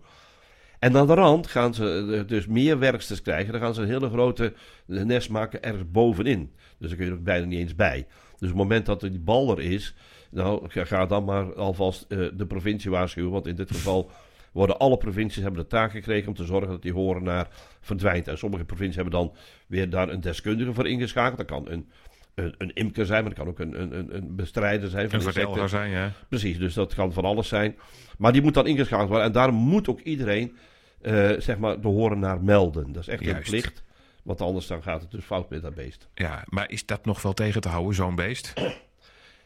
En 0.79 0.97
aan 0.97 1.07
de 1.07 1.13
rand 1.13 1.47
gaan 1.47 1.73
ze 1.73 2.23
dus 2.27 2.47
meer 2.47 2.79
werksters 2.79 3.21
krijgen. 3.21 3.51
Dan 3.51 3.61
gaan 3.61 3.73
ze 3.73 3.81
een 3.81 3.87
hele 3.87 4.09
grote 4.09 4.53
nest 4.85 5.29
maken 5.29 5.63
ergens 5.63 5.91
bovenin. 5.91 6.51
Dus 6.77 6.87
daar 6.87 6.97
kun 6.97 7.05
je 7.05 7.11
er 7.11 7.21
bijna 7.21 7.45
niet 7.45 7.59
eens 7.59 7.75
bij. 7.75 8.07
Dus 8.39 8.49
op 8.49 8.55
het 8.57 8.63
moment 8.67 8.85
dat 8.85 9.03
er 9.03 9.11
die 9.11 9.19
bal 9.19 9.51
er 9.57 9.63
is, 9.63 9.93
nou 10.31 10.61
ga, 10.69 11.05
dan 11.05 11.23
maar 11.23 11.53
alvast 11.55 12.05
eh, 12.09 12.17
de 12.33 12.45
provincie 12.45 12.91
waarschuwen. 12.91 13.31
Want 13.31 13.47
in 13.47 13.55
dit 13.55 13.71
geval 13.71 14.11
worden 14.51 14.77
alle 14.77 14.97
provincies 14.97 15.43
hebben 15.43 15.61
de 15.61 15.67
taak 15.67 15.91
gekregen 15.91 16.27
om 16.27 16.33
te 16.33 16.45
zorgen 16.45 16.69
dat 16.69 16.81
die 16.81 16.93
horenaar 16.93 17.47
verdwijnt. 17.81 18.27
En 18.27 18.37
sommige 18.37 18.65
provincies 18.65 18.95
hebben 18.95 19.13
dan 19.13 19.33
weer 19.67 19.89
daar 19.89 20.09
een 20.09 20.21
deskundige 20.21 20.73
voor 20.73 20.87
ingeschakeld. 20.87 21.37
Dat 21.37 21.47
kan 21.47 21.69
een, 21.69 21.89
een, 22.35 22.53
een 22.57 22.73
imker 22.73 23.05
zijn, 23.05 23.23
maar 23.23 23.33
dat 23.35 23.43
kan 23.43 23.47
ook 23.53 23.59
een, 23.59 23.81
een, 23.81 23.97
een- 23.99 24.15
een 24.15 24.35
bestrijder 24.35 24.89
zijn. 24.89 25.09
van 25.09 25.19
een 25.19 25.33
vertelger 25.33 25.69
zijn, 25.69 25.91
ja. 25.91 26.11
Precies, 26.29 26.57
dus 26.57 26.73
dat 26.73 26.93
kan 26.93 27.13
van 27.13 27.25
alles 27.25 27.47
zijn. 27.47 27.75
Maar 28.17 28.31
die 28.31 28.41
moet 28.41 28.53
dan 28.53 28.67
ingeschakeld 28.67 29.07
worden. 29.09 29.25
En 29.27 29.31
daarom 29.33 29.55
moet 29.55 29.89
ook 29.89 29.99
iedereen 29.99 30.55
eh, 31.01 31.29
zeg 31.37 31.57
maar 31.57 31.81
de 31.81 31.87
horenaar 31.87 32.41
melden. 32.43 32.91
Dat 32.91 33.01
is 33.01 33.07
echt 33.07 33.23
Juist. 33.23 33.37
een 33.37 33.43
plicht. 33.43 33.83
Want 34.23 34.41
anders 34.41 34.67
dan 34.67 34.83
gaat 34.83 35.01
het 35.01 35.11
dus 35.11 35.23
fout 35.23 35.49
met 35.49 35.61
dat 35.61 35.75
beest. 35.75 36.07
Ja, 36.13 36.43
maar 36.49 36.71
is 36.71 36.85
dat 36.85 37.05
nog 37.05 37.21
wel 37.21 37.33
tegen 37.33 37.61
te 37.61 37.69
houden, 37.69 37.95
zo'n 37.95 38.15
beest? 38.15 38.53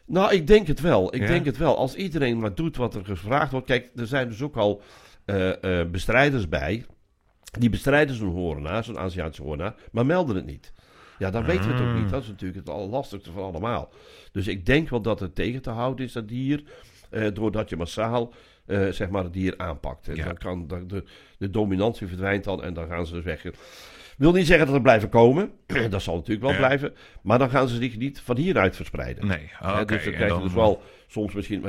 Nou, 0.06 0.34
ik 0.34 0.48
denk 0.48 0.68
het 0.68 0.80
wel. 0.82 1.16
Ik 1.16 1.22
Ja? 1.22 1.28
denk 1.28 1.46
het 1.46 1.58
wel. 1.58 1.78
Als 1.78 1.96
iedereen 1.96 2.40
maar 2.40 2.56
doet 2.56 2.76
wat 2.78 2.96
er 2.96 3.06
gevraagd 3.06 3.52
wordt. 3.52 3.68
Kijk, 3.68 3.90
er 3.96 4.08
zijn 4.08 4.28
dus 4.28 4.42
ook 4.42 4.56
al 4.58 4.82
eh, 5.26 5.80
eh, 5.82 5.90
bestrijders 5.90 6.50
bij. 6.50 6.86
Die 7.60 7.70
bestrijden 7.70 8.16
zo'n 8.16 8.30
horenaar, 8.34 8.84
zo'n 8.84 8.98
Aziatische 9.00 9.44
horenaar, 9.44 9.76
maar 9.92 10.06
melden 10.06 10.36
het 10.36 10.46
niet. 10.46 10.74
Ja, 11.20 11.30
dan 11.32 11.46
weten 11.46 11.68
we 11.68 11.74
het 11.74 11.82
ook 11.82 11.88
Ah. 11.88 12.02
niet. 12.02 12.10
Dat 12.10 12.22
is 12.22 12.28
natuurlijk 12.28 12.60
het 12.60 12.70
allerlastigste 12.76 13.32
van 13.32 13.44
allemaal. 13.44 13.90
Dus 14.32 14.48
ik 14.48 14.66
denk 14.66 14.90
wel 14.90 15.02
dat 15.02 15.20
het 15.20 15.36
tegen 15.36 15.62
te 15.62 15.70
houden 15.70 16.06
is, 16.06 16.12
dat 16.12 16.28
dier. 16.28 16.64
eh, 17.10 17.28
doordat 17.34 17.70
je 17.70 17.76
massaal 17.78 18.34
zeg 18.90 19.10
maar 19.10 19.24
het 19.24 19.34
dier 19.34 19.54
aanpakt. 19.58 20.06
Ja. 20.14 20.26
dan 20.26 20.38
kan 20.38 20.68
de, 20.68 20.86
de, 20.86 21.04
de 21.38 21.50
dominantie 21.50 22.08
verdwijnt 22.08 22.44
dan 22.44 22.64
en 22.64 22.74
dan 22.74 22.88
gaan 22.88 23.06
ze 23.06 23.14
dus 23.14 23.24
weg. 23.24 23.46
Wil 24.18 24.32
niet 24.32 24.48
zeggen 24.48 24.66
dat 24.66 24.76
er 24.76 24.82
blijven 24.82 25.10
komen. 25.10 25.52
dat 25.90 26.02
zal 26.02 26.16
natuurlijk 26.16 26.42
wel 26.42 26.52
Ja. 26.52 26.58
blijven. 26.58 26.94
Maar 27.22 27.40
dan 27.40 27.50
gaan 27.50 27.68
ze 27.68 27.76
zich 27.76 27.98
niet 27.98 28.20
van 28.22 28.38
hieruit 28.38 28.76
verspreiden. 28.76 29.28
Nee, 29.28 29.50
Hè, 29.52 29.72
oké. 29.82 29.86
dus 29.86 30.04
dan 30.04 30.14
krijg 30.14 30.30
je 30.32 30.36
dan- 30.38 30.44
dus 30.44 30.54
wel 30.54 30.82
soms 31.08 31.34
misschien... 31.34 31.66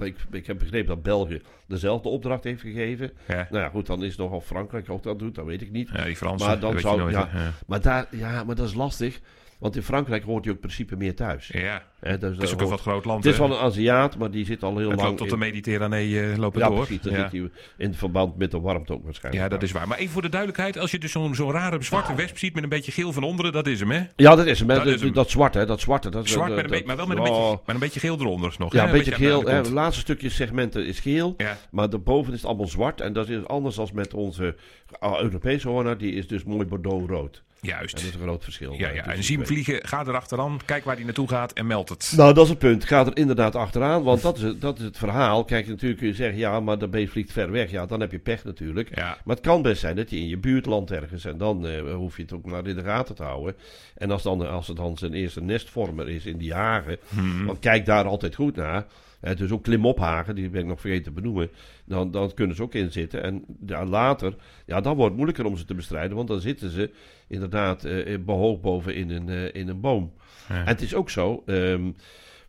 ik, 0.00 0.16
ik 0.30 0.46
heb 0.46 0.58
begrepen 0.58 0.88
dat 0.88 1.02
België 1.02 1.42
dezelfde 1.66 2.08
opdracht 2.08 2.44
heeft 2.44 2.60
gegeven. 2.60 3.10
Ja, 3.28 3.46
Nou 3.50 3.62
ja, 3.62 3.68
goed, 3.68 3.86
dan 3.86 4.04
is 4.04 4.16
nog 4.16 4.30
of 4.30 4.46
Frankrijk 4.46 4.90
ook 4.90 5.02
dat 5.02 5.18
doet, 5.18 5.34
dat 5.34 5.44
weet 5.44 5.62
ik 5.62 5.70
niet. 5.70 5.90
ja 5.92 6.04
die 6.04 6.16
Fransen, 6.16 6.46
Maar 6.48 6.60
dan 6.60 6.80
zou- 6.80 7.10
ja. 7.10 7.28
Maar, 7.66 7.80
daar, 7.80 8.06
ja, 8.10 8.44
maar 8.44 8.54
dat 8.56 8.66
is 8.68 8.74
lastig, 8.74 9.20
want 9.58 9.76
in 9.76 9.82
Frankrijk 9.82 10.24
hoort 10.24 10.44
hij 10.44 10.52
ook 10.52 10.58
in 10.60 10.66
principe 10.66 10.96
meer 10.96 11.14
thuis. 11.14 11.46
Ja, 11.52 11.82
Hè, 12.00 12.18
dus 12.18 12.34
het 12.34 12.42
is 12.42 12.52
ook 12.52 12.60
een 12.60 12.66
hoort- 12.66 12.70
wat 12.70 12.80
groot 12.80 13.04
land. 13.04 13.24
het 13.24 13.32
is 13.32 13.38
wel 13.38 13.50
een 13.50 13.58
Aziat, 13.58 14.16
maar 14.18 14.30
die 14.30 14.44
zit 14.44 14.62
al 14.62 14.78
heel 14.78 14.90
het 14.90 15.00
lang... 15.00 15.16
tot 15.16 15.26
de 15.28 15.32
in- 15.32 15.38
Mediterranee 15.38 16.20
eh, 16.20 16.36
lopen 16.36 16.60
ja, 16.60 16.68
door. 16.68 16.86
precies, 16.86 17.10
ja. 17.12 17.30
in 17.76 17.94
verband 17.94 18.36
met 18.36 18.50
de 18.50 18.60
warmte 18.60 18.92
ook 18.92 19.04
waarschijnlijk. 19.04 19.44
ja, 19.44 19.50
dat 19.50 19.62
is 19.62 19.72
waar. 19.72 19.88
Maar 19.88 19.98
even 19.98 20.12
voor 20.12 20.22
de 20.22 20.28
duidelijkheid, 20.28 20.78
als 20.78 20.90
je 20.90 20.98
dus 20.98 21.12
zo'n 21.12 21.34
zo'n 21.34 21.50
rare 21.50 21.82
zwarte 21.82 22.14
wesp 22.14 22.38
ziet 22.38 22.54
met 22.54 22.62
een 22.62 22.68
beetje 22.68 22.92
geel 22.92 23.12
van 23.12 23.22
onderen, 23.22 23.52
dat 23.52 23.66
is 23.66 23.80
hem, 23.80 23.90
hè? 23.90 24.02
Ja, 24.16 24.34
dat 24.36 24.46
is 24.46 24.58
hem. 24.58 24.68
hè. 24.68 24.74
Dat 24.74 24.84
Dat, 24.84 24.94
is 24.94 25.00
hem. 25.00 25.12
dat 25.12 25.30
zwarte, 25.30 25.58
hè, 25.58 25.66
dat 25.66 25.80
zwarte. 25.80 26.10
Dat, 26.10 26.28
Zwart, 26.28 26.48
dat- 26.56 26.62
met 26.70 26.80
een 26.80 26.86
maar 26.86 26.96
wel 26.96 27.06
met 27.06 27.16
een, 27.16 27.22
beetje, 27.22 27.50
met 27.66 27.74
een 27.74 27.80
beetje 27.80 28.00
geel 28.00 28.20
eronder 28.20 28.54
nog. 28.58 28.72
Ja, 28.72 28.80
hè? 28.80 28.86
een 28.86 28.92
beetje 28.92 29.10
de 29.10 29.16
geel. 29.16 29.42
Het 29.46 29.70
laatste 29.70 30.00
stukje 30.00 30.28
segmenten 30.28 30.86
is 30.86 31.00
geel. 31.00 31.34
Ja, 31.36 31.56
Maar 31.70 31.90
daarboven 31.90 32.32
is 32.32 32.38
het 32.38 32.48
allemaal 32.48 32.66
zwart. 32.68 33.00
En 33.00 33.12
dat 33.12 33.28
is 33.28 33.44
anders 33.46 33.76
dan 33.76 33.88
met 33.92 34.14
onze 34.14 34.54
ah, 34.98 35.20
Europese 35.20 35.68
hoornaar. 35.68 35.98
Die 35.98 36.12
is 36.12 36.26
dus 36.28 36.44
mooi 36.44 36.66
bordeaux-rood. 36.66 37.42
Juist. 37.60 37.94
dat 37.96 38.04
is 38.04 38.14
een 38.14 38.20
groot 38.20 38.44
verschil. 38.44 38.72
Ja, 38.72 38.88
ja. 38.88 39.06
En 39.06 39.22
zie 39.24 39.36
hem 39.36 39.46
vliegen, 39.46 39.86
ga 39.86 40.00
erachteraan, 40.06 40.58
kijk 40.64 40.84
waar 40.84 40.94
hij 40.96 41.04
naartoe 41.04 41.28
gaat 41.28 41.52
en 41.52 41.66
meld 41.66 41.88
het. 41.88 42.12
Nou, 42.16 42.34
dat 42.34 42.44
is 42.44 42.50
het 42.50 42.58
punt. 42.58 42.84
Ga 42.84 43.06
er 43.06 43.16
inderdaad 43.16 43.54
achteraan, 43.54 44.02
want 44.02 44.22
dat 44.22 44.36
is 44.36 44.42
het, 44.42 44.60
dat 44.60 44.78
is 44.78 44.84
het 44.84 44.98
verhaal. 44.98 45.44
Kijk, 45.44 45.66
natuurlijk 45.66 45.98
kun 46.00 46.08
je 46.08 46.14
zeggen, 46.14 46.38
ja, 46.38 46.60
maar 46.60 46.78
de 46.78 46.88
beest 46.88 47.12
vliegt 47.12 47.32
ver 47.32 47.50
weg. 47.50 47.70
Ja, 47.70 47.86
dan 47.86 48.00
heb 48.00 48.10
je 48.12 48.18
pech 48.18 48.44
natuurlijk. 48.44 48.96
Ja, 48.96 49.18
Maar 49.24 49.36
het 49.36 49.44
kan 49.44 49.62
best 49.62 49.80
zijn 49.80 49.96
dat 49.96 50.10
je 50.10 50.16
in 50.16 50.28
je 50.28 50.38
buurt 50.38 50.66
landt 50.66 50.90
ergens 50.90 51.24
en 51.24 51.38
dan 51.38 51.66
eh, 51.66 51.94
hoef 51.94 52.16
je 52.16 52.22
het 52.22 52.32
ook 52.32 52.44
maar 52.44 52.66
in 52.66 52.76
de 52.76 52.82
gaten 52.82 53.14
te 53.14 53.22
houden. 53.22 53.54
En 53.96 54.10
als, 54.10 54.22
dan, 54.22 54.48
als 54.48 54.66
het 54.66 54.76
dan 54.76 54.96
zijn 54.98 55.14
eerste 55.14 55.40
nestvormer 55.42 56.08
is 56.08 56.24
in 56.26 56.38
die 56.38 56.52
hagen, 56.54 56.96
Mhm. 57.08 57.44
want 57.44 57.58
kijk 57.58 57.86
daar 57.86 58.04
altijd 58.04 58.34
goed 58.34 58.56
naar. 58.56 58.86
Eh, 59.20 59.36
dus 59.36 59.50
ook 59.50 59.62
klimophagen, 59.62 60.34
die 60.34 60.48
ben 60.48 60.60
ik 60.60 60.66
nog 60.66 60.80
vergeten 60.80 61.04
te 61.04 61.10
benoemen. 61.20 61.50
Dan, 61.84 62.10
dan 62.10 62.34
kunnen 62.34 62.56
ze 62.56 62.62
ook 62.62 62.74
in 62.74 62.92
zitten. 62.92 63.22
En 63.22 63.44
ja, 63.66 63.84
later, 63.84 64.34
ja, 64.66 64.80
dan 64.80 64.92
wordt 64.94 65.06
het 65.08 65.14
moeilijker 65.16 65.44
om 65.44 65.56
ze 65.56 65.64
te 65.64 65.74
bestrijden, 65.74 66.16
want 66.16 66.28
dan 66.28 66.40
zitten 66.40 66.70
ze 66.70 66.90
inderdaad 67.28 67.84
eh, 67.84 68.18
behoog 68.18 68.60
boven 68.60 68.94
in 68.94 69.10
een, 69.10 69.28
eh, 69.28 69.60
in 69.60 69.68
een 69.68 69.80
boom. 69.80 70.12
Ja. 70.48 70.54
En 70.54 70.66
het 70.66 70.82
is 70.82 70.94
ook 70.94 71.10
zo, 71.10 71.42
ehm, 71.46 71.90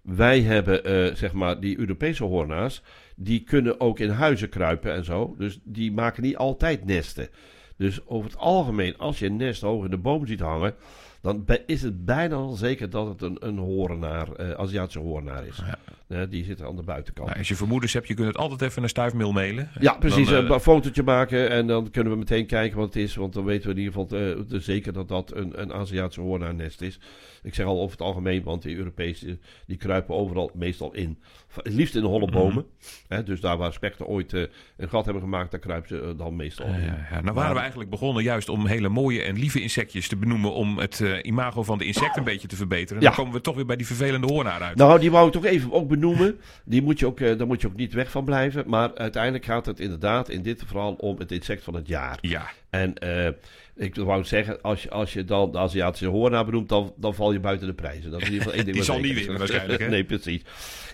wij 0.01 0.41
hebben 0.41 0.83
eh, 0.83 1.15
zeg 1.15 1.33
maar 1.33 1.59
die 1.59 1.79
Europese 1.79 2.23
hoornaars, 2.23 2.81
die 3.15 3.43
kunnen 3.43 3.79
ook 3.79 3.99
in 3.99 4.09
huizen 4.09 4.49
kruipen 4.49 4.93
en 4.93 5.05
zo. 5.05 5.35
Dus 5.37 5.59
die 5.63 5.91
maken 5.91 6.23
niet 6.23 6.37
altijd 6.37 6.85
nesten. 6.85 7.29
Dus 7.77 8.07
over 8.07 8.29
het 8.29 8.39
algemeen, 8.39 8.97
als 8.97 9.19
je 9.19 9.25
een 9.25 9.35
nest 9.35 9.61
hoog 9.61 9.83
in 9.83 9.91
de 9.91 9.97
boom 9.97 10.27
ziet 10.27 10.39
hangen, 10.39 10.75
dan 11.21 11.45
is 11.65 11.81
het 11.81 12.05
bijna 12.05 12.35
al 12.35 12.53
zeker 12.53 12.89
dat 12.89 13.07
het 13.07 13.21
een, 13.21 13.37
een 13.39 13.57
hoornaar, 13.57 14.31
eh, 14.31 14.51
Aziatische 14.51 14.99
hoornaar 14.99 15.45
is. 15.45 15.57
Ja. 15.65 16.25
Die 16.25 16.43
zitten 16.43 16.65
aan 16.65 16.75
de 16.75 16.83
buitenkant. 16.83 17.27
Nou, 17.27 17.39
als 17.39 17.47
je 17.47 17.55
vermoedens 17.55 17.93
hebt, 17.93 18.07
je 18.07 18.13
kunt 18.13 18.27
het 18.27 18.37
altijd 18.37 18.61
even 18.61 18.83
een 18.83 18.89
stuifmail 18.89 19.31
mailen. 19.31 19.69
Ja, 19.79 19.93
precies. 19.93 20.29
Dan, 20.29 20.45
eh, 20.45 20.49
een 20.49 20.59
fotootje 20.59 21.03
maken 21.03 21.49
en 21.49 21.67
dan 21.67 21.89
kunnen 21.91 22.13
we 22.13 22.19
meteen 22.19 22.45
kijken 22.45 22.77
wat 22.77 22.93
het 22.93 23.03
is. 23.03 23.15
Want 23.15 23.33
dan 23.33 23.45
weten 23.45 23.63
we 23.65 23.71
in 23.71 23.77
ieder 23.77 23.93
geval 23.93 24.19
eh, 24.19 24.35
de- 24.47 24.59
zeker 24.59 24.93
dat 24.93 25.07
dat 25.07 25.35
een, 25.35 25.61
een 25.61 25.73
Aziatische 25.73 26.21
hoornaarnest 26.21 26.81
is. 26.81 26.99
Ik 27.43 27.55
zeg 27.55 27.65
al 27.65 27.79
over 27.79 27.91
het 27.91 28.01
algemeen, 28.01 28.43
want 28.43 28.61
die 28.61 28.75
Europese 28.75 29.39
die 29.65 29.77
kruipen 29.77 30.15
overal 30.15 30.51
meestal 30.53 30.93
in. 30.93 31.17
Het 31.63 31.73
liefst 31.73 31.95
in 31.95 32.01
de 32.01 32.07
holle 32.07 32.31
bomen. 32.31 32.65
Hè, 33.07 33.23
dus 33.23 33.41
daar 33.41 33.57
waar 33.57 33.73
spechten 33.73 34.05
ooit 34.05 34.33
een 34.33 34.49
gat 34.89 35.03
hebben 35.05 35.23
gemaakt, 35.23 35.51
daar 35.51 35.59
kruipen 35.59 35.89
ze 35.89 36.13
dan 36.17 36.35
meestal 36.35 36.65
in. 36.65 36.81
ja, 36.81 37.07
ja. 37.11 37.21
Nou 37.21 37.35
waren 37.35 37.53
we 37.53 37.59
eigenlijk 37.59 37.89
begonnen 37.89 38.23
juist 38.23 38.49
om 38.49 38.65
hele 38.65 38.89
mooie 38.89 39.21
en 39.21 39.35
lieve 39.37 39.61
insectjes 39.61 40.07
te 40.07 40.15
benoemen 40.17 40.53
om 40.53 40.77
het 40.79 41.01
imago 41.21 41.63
van 41.63 41.77
de 41.77 41.85
insect 41.85 42.17
een 42.17 42.23
beetje 42.23 42.47
te 42.47 42.55
verbeteren. 42.55 43.03
Dan 43.03 43.13
komen 43.13 43.33
we 43.33 43.41
toch 43.41 43.55
weer 43.55 43.65
bij 43.65 43.75
die 43.75 43.85
vervelende 43.85 44.27
hoornaar 44.27 44.61
uit. 44.61 44.75
Nou, 44.75 44.99
die 44.99 45.11
wou 45.11 45.27
ik 45.27 45.33
toch 45.33 45.45
even 45.45 45.71
ook 45.71 45.87
benoemen. 45.87 46.39
Die 46.65 46.81
moet 46.81 46.99
je 46.99 47.05
ook, 47.05 47.19
eh, 47.19 47.37
daar 47.37 47.47
moet 47.47 47.61
je 47.61 47.67
ook 47.67 47.75
niet 47.75 47.93
weg 47.93 48.11
van 48.11 48.25
blijven. 48.25 48.63
Maar 48.67 48.95
uiteindelijk 48.95 49.45
gaat 49.45 49.65
het 49.65 49.79
inderdaad 49.79 50.29
in 50.29 50.41
dit 50.41 50.63
verhaal 50.65 50.93
om 50.93 51.19
het 51.19 51.31
insect 51.31 51.63
van 51.63 51.73
het 51.73 51.87
jaar. 51.87 52.17
Ja, 52.21 52.49
En 52.69 52.97
eh, 52.97 53.27
ik 53.75 53.95
wou 53.95 54.23
zeggen, 54.23 54.61
als 54.61 54.83
je, 54.83 54.89
als 54.89 55.13
je 55.13 55.25
dan 55.25 55.51
de 55.51 55.57
Aziatische 55.57 56.07
hoornaar 56.07 56.45
benoemt, 56.45 56.69
dan, 56.69 56.93
dan 56.97 57.15
val 57.15 57.31
je 57.31 57.39
buiten 57.39 57.67
de 57.67 57.73
prijzen. 57.73 58.11
Dat 58.11 58.21
is 58.21 58.27
in 58.27 58.33
ieder 58.33 58.47
geval 58.47 58.57
één 58.57 58.65
ding 58.73 58.77
Die 58.77 58.85
zal 58.85 58.99
niet 58.99 59.13
winnen 59.13 59.37
waarschijnlijk, 59.37 59.81
hè? 59.81 59.89
nee, 59.95 60.03
precies. 60.03 60.41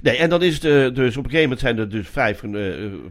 Nee, 0.01 0.17
en 0.17 0.29
dan 0.29 0.43
is 0.43 0.53
het 0.53 0.95
dus 0.95 1.17
op 1.17 1.23
een 1.23 1.29
gegeven 1.29 1.41
moment 1.41 1.59
zijn 1.59 1.77
er 1.77 1.89
dus 1.89 2.07
vijf 2.07 2.43
eh, 2.43 2.51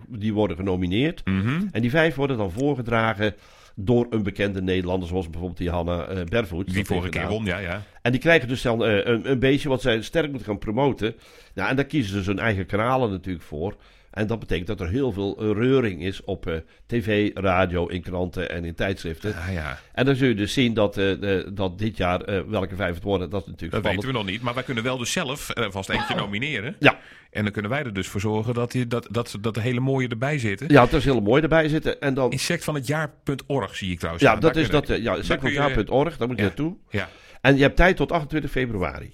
die 0.08 0.32
worden 0.32 0.56
genomineerd. 0.56 1.24
Mhm. 1.24 1.62
En 1.72 1.80
die 1.80 1.90
vijf 1.90 2.14
worden 2.14 2.36
dan 2.36 2.52
voorgedragen 2.52 3.34
door 3.74 4.06
een 4.10 4.22
bekende 4.22 4.62
Nederlander, 4.62 5.08
zoals 5.08 5.24
bijvoorbeeld 5.30 5.58
die 5.58 5.70
Hanna 5.70 6.06
eh 6.06 6.24
Bervoet. 6.24 6.74
die 6.74 6.84
vorige 6.84 7.08
keer 7.08 7.28
won, 7.28 7.44
ja, 7.44 7.58
ja. 7.58 7.82
En 8.02 8.12
die 8.12 8.20
krijgen 8.20 8.48
dus 8.48 8.62
dan 8.62 8.84
eh, 8.84 9.04
een, 9.04 9.30
een 9.30 9.38
beestje 9.38 9.68
wat 9.68 9.82
zij 9.82 10.02
sterk 10.02 10.28
moeten 10.28 10.46
gaan 10.46 10.58
promoten. 10.58 11.14
Nou, 11.54 11.70
en 11.70 11.76
daar 11.76 11.84
kiezen 11.84 12.22
ze 12.22 12.30
hun 12.30 12.38
eigen 12.38 12.66
kanalen 12.66 13.10
natuurlijk 13.10 13.44
voor. 13.44 13.76
En 14.14 14.26
dat 14.26 14.38
betekent 14.38 14.66
dat 14.66 14.80
er 14.80 14.88
heel 14.88 15.12
veel 15.12 15.36
eh, 15.40 15.50
reuring 15.50 16.02
is 16.02 16.24
op 16.24 16.46
eh, 16.46 16.54
tv, 16.86 17.30
radio, 17.34 17.86
in 17.86 18.02
kranten 18.02 18.50
en 18.50 18.64
in 18.64 18.74
tijdschriften. 18.74 19.34
Ah, 19.36 19.52
ja. 19.52 19.78
En 19.92 20.04
dan 20.04 20.14
zul 20.16 20.28
je 20.28 20.34
dus 20.34 20.52
zien 20.52 20.74
dat, 20.74 20.94
de- 20.94 21.50
dat 21.54 21.78
dit 21.78 21.96
jaar 21.96 22.48
welke 22.50 22.76
vijf 22.76 22.94
het 22.94 23.02
worden. 23.02 23.30
Dat 23.30 23.40
is 23.42 23.46
natuurlijk 23.46 23.82
Dat 23.82 23.92
weten 23.92 24.08
we 24.08 24.14
nog 24.14 24.26
niet, 24.26 24.42
maar 24.42 24.54
wij 24.54 24.62
kunnen 24.62 24.84
wel 24.84 24.98
dus 24.98 25.12
zelf 25.12 25.50
vast 25.54 25.88
eentje 25.90 26.14
nomineren. 26.14 26.76
Ja. 26.78 26.98
En 27.30 27.42
dan 27.42 27.52
kunnen 27.52 27.70
wij 27.70 27.82
er 27.84 27.92
dus 27.92 28.08
voor 28.08 28.20
zorgen 28.20 28.54
dat, 28.54 28.72
die, 28.72 28.86
dat, 28.86 29.08
dat, 29.10 29.36
dat 29.40 29.56
er 29.56 29.62
hele 29.62 29.80
mooie 29.80 30.08
erbij 30.08 30.38
zitten. 30.38 30.68
Ja, 30.68 30.80
dat 30.80 30.92
is 30.92 31.04
heel 31.04 31.20
mooi 31.20 31.42
erbij 31.42 31.68
zitten. 31.68 32.00
En 32.00 32.14
dan, 32.14 32.30
Insect 32.30 32.64
van 32.64 32.74
het 32.74 32.86
jaar.org 32.86 33.76
zie 33.76 33.90
ik 33.90 33.96
trouwens. 33.98 34.24
ja, 34.24 34.30
staan. 34.30 34.40
dat 34.42 34.54
Daar 34.54 34.62
is 34.62 34.68
kunnen- 34.68 34.88
dat. 34.88 34.98
Ja, 35.02 35.10
kun 35.12 35.20
je- 35.20 35.26
secondjaar.org, 35.26 36.16
daar 36.16 36.28
moet 36.28 36.36
je 36.36 36.42
Ja. 36.42 36.48
naartoe. 36.48 36.76
Ja, 36.90 37.08
En 37.40 37.56
je 37.56 37.62
hebt 37.62 37.76
tijd 37.76 37.96
tot 37.96 38.12
28 38.12 38.50
februari. 38.50 39.12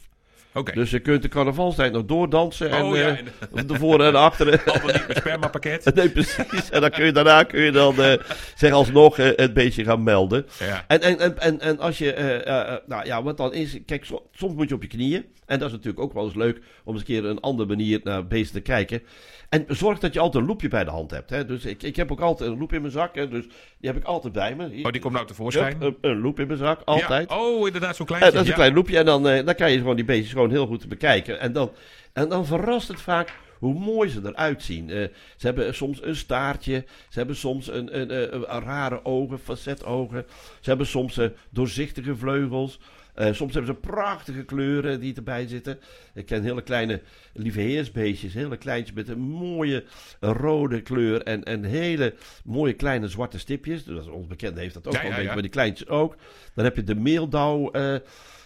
Dus 0.74 0.90
je 0.90 0.98
kunt 1.00 1.22
de 1.22 1.28
carnavalstijd 1.28 1.92
nog 1.92 2.04
doordansen. 2.04 2.70
En, 2.70 2.82
oh 2.82 2.96
ja, 2.96 3.08
eh, 3.08 3.18
en 3.54 3.66
de 3.66 3.74
voor 3.74 4.04
en 4.04 4.12
de 4.12 4.18
achteren. 4.18 4.60
niet 4.84 5.06
met 5.08 5.16
spermapakket. 5.16 5.84
Nee, 5.94 6.10
precies. 6.10 6.70
En 6.70 6.80
dan 6.80 6.90
kun 6.90 7.04
je, 7.04 7.12
daarna 7.12 7.42
kun 7.42 7.60
je 7.60 7.70
dan 7.70 8.02
eh, 8.02 8.12
zeg 8.54 8.72
alsnog 8.72 9.18
eh, 9.18 9.30
het 9.36 9.54
beestje 9.54 9.84
gaan 9.84 10.02
melden. 10.02 10.46
Ja. 10.58 10.84
En, 10.86 11.00
en, 11.00 11.18
en, 11.18 11.38
en, 11.38 11.60
en 11.60 11.78
als 11.78 11.98
je, 11.98 12.82
nou 12.86 13.06
ja, 13.06 13.22
wat 13.22 13.36
dan 13.36 13.54
is, 13.54 13.78
kijk, 13.86 14.04
so- 14.04 14.28
soms 14.32 14.54
moet 14.54 14.68
je 14.68 14.74
op 14.74 14.82
je 14.82 14.88
knieën. 14.88 15.24
En 15.46 15.58
dat 15.58 15.68
is 15.68 15.74
natuurlijk 15.74 16.02
ook 16.02 16.12
wel 16.12 16.24
eens 16.24 16.34
leuk 16.34 16.60
om 16.84 16.92
eens 16.92 17.00
een 17.00 17.06
keer 17.06 17.24
een 17.24 17.40
andere 17.40 17.68
manier 17.68 18.00
naar 18.04 18.26
beesten 18.26 18.54
te 18.54 18.60
kijken. 18.60 19.02
En 19.48 19.64
zorg 19.68 19.98
dat 19.98 20.14
je 20.14 20.20
altijd 20.20 20.42
een 20.42 20.48
loepje 20.48 20.68
bij 20.68 20.84
de 20.84 20.90
hand 20.90 21.10
hebt. 21.10 21.30
Hè? 21.30 21.44
Dus 21.44 21.64
ik, 21.64 21.82
ik 21.82 21.96
heb 21.96 22.12
ook 22.12 22.20
altijd 22.20 22.50
een 22.50 22.58
loep 22.58 22.72
in 22.72 22.80
mijn 22.80 22.92
zak. 22.92 23.14
Hè? 23.14 23.28
Dus 23.28 23.44
die 23.78 23.90
heb 23.90 23.96
ik 23.96 24.04
altijd 24.04 24.32
bij 24.32 24.54
me. 24.54 24.64
Oh, 24.82 24.92
die 24.92 25.00
komt 25.00 25.14
nou 25.14 25.26
tevoorschijn. 25.26 25.76
Hup, 25.80 25.98
een, 26.00 26.10
een 26.10 26.20
loep 26.20 26.40
in 26.40 26.46
mijn 26.46 26.58
zak, 26.58 26.80
altijd. 26.84 27.30
Ja. 27.30 27.38
Oh, 27.38 27.66
inderdaad, 27.66 27.96
zo'n 27.96 28.06
kleintje. 28.06 28.32
dat 28.32 28.42
is 28.42 28.48
een 28.48 28.54
klein 28.54 28.74
loepje 28.74 28.98
en 28.98 29.04
dan, 29.04 29.22
dan 29.22 29.54
kan 29.54 29.70
je 29.70 29.78
gewoon 29.78 29.96
die 29.96 30.04
beestjes 30.04 30.32
gewoon 30.40 30.54
heel 30.56 30.66
goed 30.66 30.88
bekijken. 30.88 31.40
En 31.40 31.52
dan, 31.52 31.70
en 32.12 32.28
dan 32.28 32.46
verrast 32.46 32.88
het 32.88 33.00
vaak 33.00 33.32
hoe 33.58 33.74
mooi 33.74 34.08
ze 34.08 34.20
eruit 34.24 34.62
zien. 34.62 34.90
Eh, 34.90 34.96
ze 35.36 35.46
hebben 35.46 35.74
soms 35.74 36.02
een 36.02 36.16
staartje, 36.16 36.84
ze 37.08 37.18
hebben 37.18 37.36
soms 37.36 37.68
een, 37.68 38.00
een, 38.00 38.14
een, 38.14 38.54
een 38.54 38.60
rare 38.60 39.04
ogen, 39.04 39.38
facetogen. 39.38 40.24
Ze 40.60 40.68
hebben 40.68 40.86
soms 40.86 41.18
eh, 41.18 41.28
doorzichtige 41.50 42.16
vleugels. 42.16 42.80
Eh, 43.14 43.32
soms 43.32 43.54
hebben 43.54 43.74
ze 43.74 43.80
prachtige 43.80 44.44
kleuren 44.44 45.00
die 45.00 45.14
erbij 45.14 45.46
zitten. 45.46 45.78
Ik 46.14 46.26
ken 46.26 46.42
hele 46.42 46.62
kleine 46.62 47.00
lieveheersbeestjes, 47.32 48.34
hele 48.34 48.56
kleintjes 48.56 48.96
met 48.96 49.08
een 49.08 49.20
mooie 49.20 49.84
rode 50.20 50.80
kleur 50.80 51.22
en, 51.22 51.44
en 51.44 51.64
hele 51.64 52.14
mooie 52.44 52.72
kleine 52.72 53.08
zwarte 53.08 53.38
stipjes. 53.38 53.84
Dus 53.84 54.06
ons 54.06 54.26
bekende 54.26 54.60
heeft 54.60 54.74
dat 54.74 54.86
ook 54.86 54.92
Ja, 54.92 54.98
wel 54.98 55.10
een 55.10 55.16
ja, 55.16 55.16
beetje, 55.16 55.28
ja. 55.28 55.34
maar 55.34 55.42
die 55.42 55.52
kleintjes 55.52 55.88
ook. 55.88 56.16
Dan 56.54 56.64
heb 56.64 56.76
je 56.76 56.84
de 56.84 56.94
meeldauw 56.94 57.70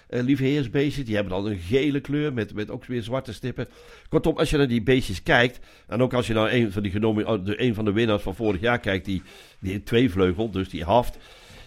lieveheersbeestjes. 0.09 1.05
Die 1.05 1.15
hebben 1.15 1.33
dan 1.33 1.47
een 1.47 1.59
gele 1.59 2.01
kleur 2.01 2.33
met, 2.33 2.55
met 2.55 2.71
ook 2.71 2.85
weer 2.85 3.03
zwarte 3.03 3.33
stippen. 3.33 3.69
Kortom, 4.09 4.37
als 4.37 4.51
je 4.51 4.57
naar 4.57 4.69
die 4.69 4.83
beestjes 4.83 5.23
kijkt. 5.23 5.61
En 5.87 6.03
ook 6.03 6.15
als 6.15 6.27
je 6.27 6.35
naar 6.35 6.53
een 6.53 6.73
van, 6.73 6.83
die 6.83 6.93
genomen, 6.93 7.27
oh, 7.27 7.45
de, 7.45 7.61
een 7.61 7.75
van 7.75 7.85
de 7.85 7.93
winnaars 7.93 8.23
van 8.23 8.35
vorig 8.35 8.61
jaar 8.61 8.81
kijkt. 8.81 9.05
Die, 9.05 9.23
die 9.61 9.83
tweevleugel, 9.83 10.51
dus 10.51 10.69
die 10.69 10.85
haft. 10.85 11.15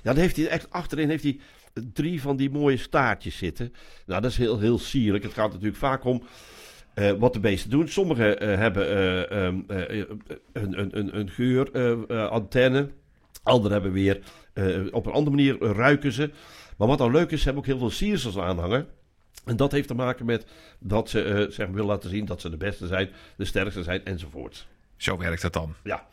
Ja, 0.03 0.13
dan 0.13 0.21
heeft 0.21 0.35
hij 0.35 0.47
echt 0.47 0.71
achterin 0.71 1.09
heeft 1.09 1.23
hij 1.23 1.39
drie 1.93 2.21
van 2.21 2.37
die 2.37 2.49
mooie 2.49 2.77
staartjes 2.77 3.37
zitten. 3.37 3.73
Nou, 4.05 4.21
dat 4.21 4.31
is 4.31 4.37
heel, 4.37 4.59
heel 4.59 4.79
sierlijk. 4.79 5.23
Het 5.23 5.33
gaat 5.33 5.51
natuurlijk 5.51 5.77
vaak 5.77 6.03
om 6.03 6.23
eh, 6.93 7.11
wat 7.11 7.33
de 7.33 7.39
beesten 7.39 7.69
doen. 7.69 7.87
Sommigen 7.87 8.39
eh, 8.39 8.57
hebben 8.57 8.87
eh, 8.87 9.45
ehm, 9.45 9.59
eh, 9.67 9.97
een, 10.53 10.79
een, 10.79 10.97
een, 10.97 11.17
een 11.17 11.29
geurantenne. 11.29 12.89
Anderen 13.43 13.71
hebben 13.71 13.91
weer 13.91 14.19
op 14.91 15.05
een 15.05 15.11
andere 15.11 15.35
manier 15.35 15.57
ruiken 15.59 16.11
ze. 16.11 16.29
Maar 16.77 16.87
wat 16.87 16.97
dan 16.97 17.11
leuk 17.11 17.31
is, 17.31 17.37
ze 17.39 17.45
hebben 17.45 17.63
ook 17.63 17.69
heel 17.69 17.79
veel 17.79 17.89
siersels 17.97 18.37
aanhangen. 18.37 18.87
En 19.45 19.55
dat 19.55 19.71
heeft 19.71 19.87
te 19.87 19.93
maken 19.93 20.25
met 20.25 20.45
dat 20.79 21.09
ze 21.09 21.47
zeg 21.49 21.65
maar, 21.65 21.75
willen 21.75 21.89
laten 21.89 22.09
zien 22.09 22.25
dat 22.25 22.41
ze 22.41 22.49
de 22.49 22.57
beste 22.57 22.87
zijn, 22.87 23.09
de 23.37 23.45
sterkste 23.45 23.83
zijn 23.83 24.05
enzovoort. 24.05 24.67
Zo 24.97 25.17
werkt 25.17 25.41
het 25.41 25.53
dan. 25.53 25.75
Ja. 25.83 26.07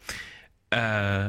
Eh, 0.69 1.27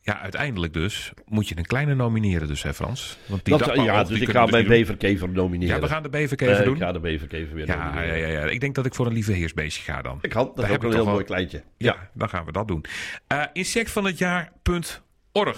ja, 0.00 0.20
uiteindelijk 0.20 0.72
dus 0.72 1.12
moet 1.24 1.48
je 1.48 1.56
een 1.58 1.66
kleine 1.66 1.94
nomineren 1.94 2.48
dus, 2.48 2.62
hè 2.62 2.74
Frans? 2.74 3.18
Want 3.26 3.44
die 3.44 3.58
Dat, 3.58 3.74
ja, 3.74 4.04
dus 4.04 4.20
ik 4.20 4.30
ga 4.30 4.46
mijn 4.46 4.50
dus 4.50 4.60
niet 4.60 4.68
beverkever 4.86 5.28
nomineren. 5.28 5.74
Ja, 5.74 5.80
we 5.80 5.88
gaan 5.88 6.02
de 6.02 6.08
beverkever 6.08 6.64
doen. 6.64 6.74
Ik 6.74 6.80
ga 6.80 6.92
de 6.92 7.00
beverkever 7.00 7.54
weer 7.54 7.66
Ja, 7.66 7.74
ja, 7.74 7.84
nomineren. 7.84 8.18
ja, 8.18 8.26
ja. 8.28 8.44
Ik 8.44 8.60
denk 8.60 8.74
dat 8.74 8.86
ik 8.86 8.94
voor 8.94 9.06
een 9.06 9.12
lieve 9.12 9.32
heersbeestje 9.32 9.92
ga 9.92 10.02
dan. 10.02 10.18
Ik 10.22 10.32
had, 10.32 10.46
dat 10.46 10.56
Daar 10.56 10.70
is 10.70 10.76
ook 10.76 10.82
een 10.82 10.92
heel 10.92 11.04
mooi 11.04 11.24
kleintje. 11.24 11.62
Ja, 11.76 12.10
dan 12.12 12.28
gaan 12.28 12.44
we 12.44 12.52
dat 12.52 12.68
doen. 12.68 12.84
Eh, 13.26 13.42
insect 13.52 13.90
van 13.90 14.04
het 14.04 14.18
jaar.org. 14.18 15.04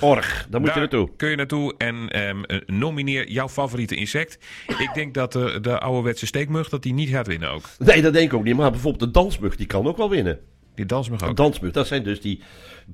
Org, 0.00 0.46
daar 0.50 0.60
moet 0.60 0.72
je 0.74 0.78
naartoe. 0.78 1.10
kun 1.16 1.28
je 1.30 1.36
naartoe 1.36 1.74
en 1.78 2.08
ehm, 2.08 2.42
eh, 2.42 2.58
nomineer 2.66 3.30
jouw 3.30 3.48
favoriete 3.48 3.94
insect. 3.94 4.38
Ik 4.66 4.90
denk 4.94 5.14
dat 5.14 5.32
de, 5.32 5.58
de 5.60 5.78
ouderwetse 5.78 6.26
steekmug 6.26 6.68
dat 6.68 6.82
die 6.82 6.92
niet 6.92 7.08
gaat 7.08 7.26
winnen 7.26 7.50
ook. 7.50 7.64
Nee, 7.78 8.02
dat 8.02 8.12
denk 8.12 8.30
ik 8.32 8.38
ook 8.38 8.44
niet. 8.44 8.56
Maar 8.56 8.70
bijvoorbeeld 8.70 9.04
de 9.04 9.20
dansmug, 9.20 9.56
die 9.56 9.66
kan 9.66 9.86
ook 9.86 9.96
wel 9.96 10.10
winnen. 10.10 10.38
Die 10.74 10.86
dansmug 10.86 11.22
ook. 11.22 11.36
dansmug, 11.36 11.72
dat 11.72 11.86
zijn 11.86 12.02
dus 12.02 12.20
die 12.20 12.40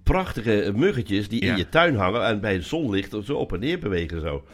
prachtige 0.03 0.73
muggetjes 0.77 1.29
die 1.29 1.45
Ja. 1.45 1.51
in 1.51 1.57
je 1.57 1.69
tuin 1.69 1.97
hangen 1.97 2.25
en 2.27 2.41
bij 2.41 2.53
het 2.53 2.65
zonlicht 2.65 3.15
zo 3.25 3.35
op 3.35 3.53
en 3.53 3.61
neer 3.61 3.79
bewegen 3.79 4.21
zo. 4.21 4.45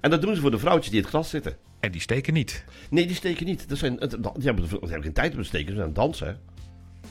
En 0.00 0.10
dat 0.10 0.22
doen 0.22 0.34
ze 0.34 0.40
voor 0.40 0.50
de 0.50 0.58
vrouwtjes 0.58 0.86
die 0.88 0.96
in 0.96 1.02
het 1.04 1.10
gras 1.14 1.30
zitten. 1.30 1.56
En 1.80 1.90
die 1.92 2.00
steken 2.00 2.32
niet. 2.32 2.64
Nee, 2.90 3.06
die 3.06 3.16
steken 3.16 3.46
niet. 3.46 3.68
Dat 3.68 3.78
zijn, 3.78 3.96
die, 3.98 4.08
hebben, 4.10 4.68
die 4.68 4.78
hebben 4.78 5.02
geen 5.02 5.12
tijd 5.12 5.32
om 5.34 5.38
te 5.40 5.44
steken, 5.46 5.68
ze 5.68 5.74
zijn 5.74 5.82
aan 5.82 5.92
het 5.92 5.94
dansen. 6.02 6.40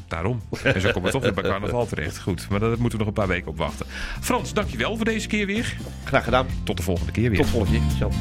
Daarom. 0.07 0.41
En 0.63 0.81
zo 0.81 0.91
komen 0.91 1.03
we 1.03 1.11
toch 1.11 1.21
weer 1.21 1.33
bij 1.33 1.43
carnaval 1.43 1.85
terecht. 1.85 2.19
Goed, 2.19 2.49
maar 2.49 2.59
daar 2.59 2.69
moeten 2.69 2.91
we 2.91 2.97
nog 2.97 3.07
een 3.07 3.13
paar 3.13 3.27
weken 3.27 3.47
op 3.47 3.57
wachten. 3.57 3.85
Frans, 4.21 4.53
dankjewel 4.53 4.95
voor 4.95 5.05
deze 5.05 5.27
keer 5.27 5.45
weer. 5.45 5.77
Graag 6.03 6.23
gedaan. 6.23 6.47
Tot 6.63 6.77
de 6.77 6.83
volgende 6.83 7.11
keer 7.11 7.29
weer. 7.29 7.39
Tot 7.39 7.49
volgende 7.49 7.79
keer. 7.79 7.97
Ciao. 7.97 8.11